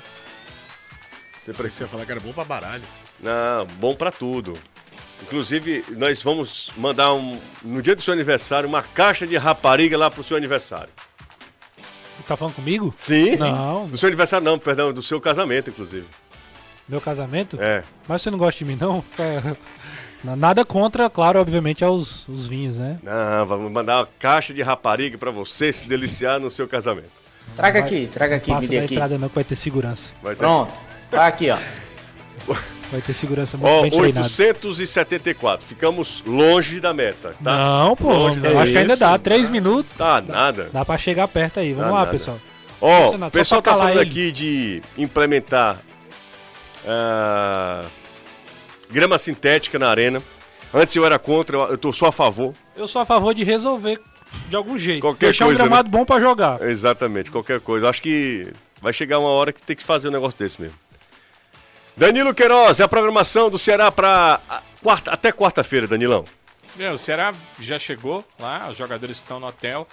[1.44, 2.84] Você ia falar que era bom pra baralho.
[3.18, 4.56] não, bom pra tudo.
[5.24, 10.08] Inclusive, nós vamos mandar um, no dia do seu aniversário uma caixa de rapariga lá
[10.08, 10.90] pro seu aniversário.
[12.30, 12.94] Tá falando comigo?
[12.96, 13.34] Sim?
[13.34, 13.88] Não.
[13.88, 16.06] Do seu aniversário não, perdão, do seu casamento, inclusive.
[16.88, 17.60] Meu casamento?
[17.60, 17.82] É.
[18.06, 19.02] Mas você não gosta de mim, não?
[20.22, 23.00] Nada contra, claro, obviamente, aos os vinhos, né?
[23.02, 27.10] Não, vamos mandar uma caixa de rapariga pra você se deliciar no seu casamento.
[27.56, 28.94] Traga aqui, traga aqui, me Passa dê da aqui.
[28.94, 30.12] entrada não, que vai ter segurança.
[30.22, 30.38] Vai ter...
[30.38, 30.72] Pronto.
[31.10, 31.58] Tá aqui, ó.
[32.90, 34.18] Vai ter segurança muito Ó, bem treinado.
[34.26, 35.64] 874.
[35.66, 37.56] Ficamos longe da meta, tá?
[37.56, 39.16] Não, pô, Longe eu da- acho que ainda dá.
[39.18, 40.68] Três minutos, Tá, nada.
[40.72, 41.72] dá pra chegar perto aí.
[41.72, 42.10] Vamos Dá lá, nada.
[42.10, 42.38] pessoal.
[42.80, 44.10] Ó, não, o pessoal tá falando ele.
[44.10, 45.78] aqui de implementar
[46.86, 47.84] ah,
[48.90, 50.22] grama sintética na arena.
[50.72, 52.54] Antes eu era contra, eu, tô só a favor.
[52.76, 54.00] Eu sou a favor de resolver
[54.48, 55.00] de algum jeito.
[55.00, 56.60] Qualquer Deixar coisa, um gramado bom pra jogar.
[56.62, 57.88] Exatamente, qualquer coisa.
[57.88, 58.48] Acho que
[58.80, 60.76] vai chegar uma hora que tem que fazer um negócio desse mesmo.
[62.00, 64.40] Danilo Queiroz, a programação do Ceará para
[64.82, 66.24] quarta, até quarta-feira, Danilão.
[66.78, 69.86] É, o Ceará já chegou lá, os jogadores estão no hotel.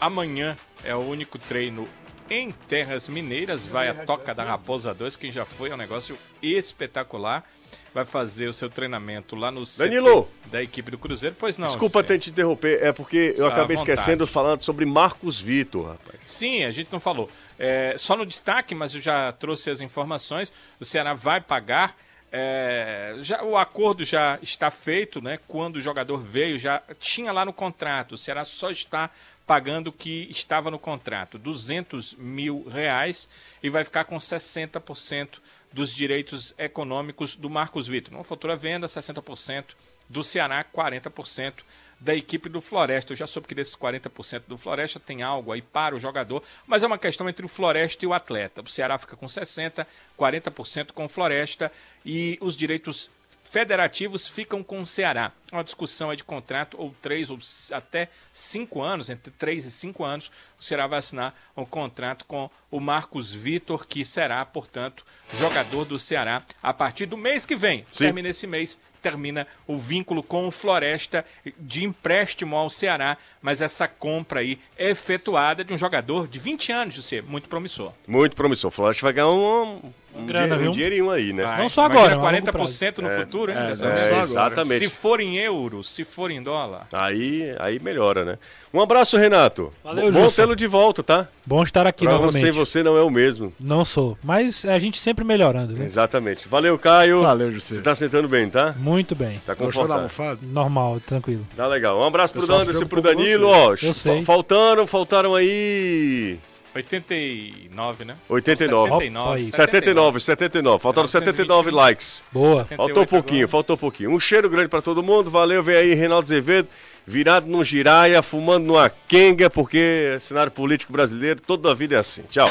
[0.00, 1.86] Amanhã é o único treino
[2.30, 3.66] em Terras Mineiras.
[3.66, 7.44] Vai a Toca da Raposa 2, que já foi, é um negócio espetacular.
[7.92, 10.28] Vai fazer o seu treinamento lá no CT Danilo!
[10.46, 11.36] da equipe do Cruzeiro.
[11.38, 11.66] Pois não.
[11.66, 16.20] Desculpa ter te interromper, é porque eu acabei esquecendo falando sobre Marcos Vitor, rapaz.
[16.22, 17.28] Sim, a gente não falou.
[17.62, 20.50] É, só no destaque, mas eu já trouxe as informações.
[20.80, 21.94] O Ceará vai pagar.
[22.32, 25.38] é, já, o acordo já está feito, né?
[25.46, 28.12] Quando o jogador veio, já tinha lá no contrato.
[28.12, 29.10] O Ceará só está
[29.46, 33.28] pagando o que estava no contrato, 200 mil reais,
[33.62, 35.38] e vai ficar com 60%
[35.72, 38.14] dos direitos econômicos do Marcos Vitor.
[38.14, 39.74] Uma futura venda, 60%,
[40.08, 41.62] do Ceará, 40%
[42.00, 43.12] da equipe do Floresta.
[43.12, 46.82] Eu já soube que desses 40% do Floresta tem algo aí para o jogador, mas
[46.82, 48.62] é uma questão entre o Floresta e o atleta.
[48.62, 49.86] O Ceará fica com 60%,
[50.18, 51.70] 40% com o Floresta
[52.04, 53.10] e os direitos
[53.50, 55.32] federativos ficam com o Ceará.
[55.52, 57.38] Uma discussão é de contrato, ou três ou
[57.72, 62.48] até cinco anos, entre três e cinco anos, o Ceará vai assinar um contrato com
[62.70, 65.04] o Marcos Vitor, que será, portanto,
[65.36, 67.84] jogador do Ceará a partir do mês que vem.
[67.90, 68.04] Sim.
[68.04, 71.24] Termina esse mês, termina o vínculo com o Floresta
[71.58, 76.72] de empréstimo ao Ceará, mas essa compra aí é efetuada de um jogador de 20
[76.72, 77.92] anos de ser muito promissor.
[78.06, 78.68] Muito promissor.
[78.68, 81.44] O Floresta vai ganhar um, um, Grana, dinhe- um dinheirinho aí, né?
[81.44, 81.58] Vai.
[81.58, 83.56] Não só agora, a longo 40% no futuro, hein?
[83.58, 84.22] É, agora.
[84.22, 84.78] exatamente.
[84.78, 86.86] Se for em euro, se for em dólar.
[86.92, 88.38] Aí, aí melhora, né?
[88.72, 89.72] Um abraço, Renato.
[89.82, 91.26] Valeu, Bom tê-lo de volta, tá?
[91.44, 92.40] Bom estar aqui Pra novamente.
[92.40, 93.52] você, você não é o mesmo.
[93.58, 95.84] Não sou, mas a gente sempre melhorando, né?
[95.84, 96.46] Exatamente.
[96.46, 97.22] Valeu, Caio.
[97.22, 97.74] Valeu, José.
[97.76, 98.72] Você tá sentando bem, tá?
[98.78, 99.40] Muito bem.
[99.44, 100.38] Tá confortável.
[100.42, 101.44] Normal, tranquilo.
[101.56, 101.98] Tá legal.
[101.98, 103.48] Um abraço pro Anderson e pro Danilo.
[103.48, 104.20] Ó, Eu sei.
[104.20, 106.38] fa- faltaram, faltaram aí
[106.74, 108.16] 89, né?
[108.28, 108.88] 89.
[108.90, 109.36] 79.
[109.36, 109.44] Aí.
[109.44, 110.82] 79, 79.
[110.82, 112.24] Faltaram 79 likes.
[112.32, 112.64] Boa.
[112.64, 114.10] Faltou um pouquinho, faltou um pouquinho.
[114.10, 115.30] Um cheiro grande pra todo mundo.
[115.30, 116.68] Valeu, vem aí Reinaldo Azevedo,
[117.06, 122.22] virado num giraia, fumando numa quenga, porque cenário político brasileiro toda a vida é assim.
[122.30, 122.48] Tchau.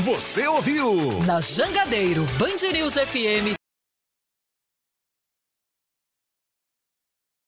[0.00, 1.22] Você ouviu?
[1.24, 3.63] Na Jangadeiro, Band News FM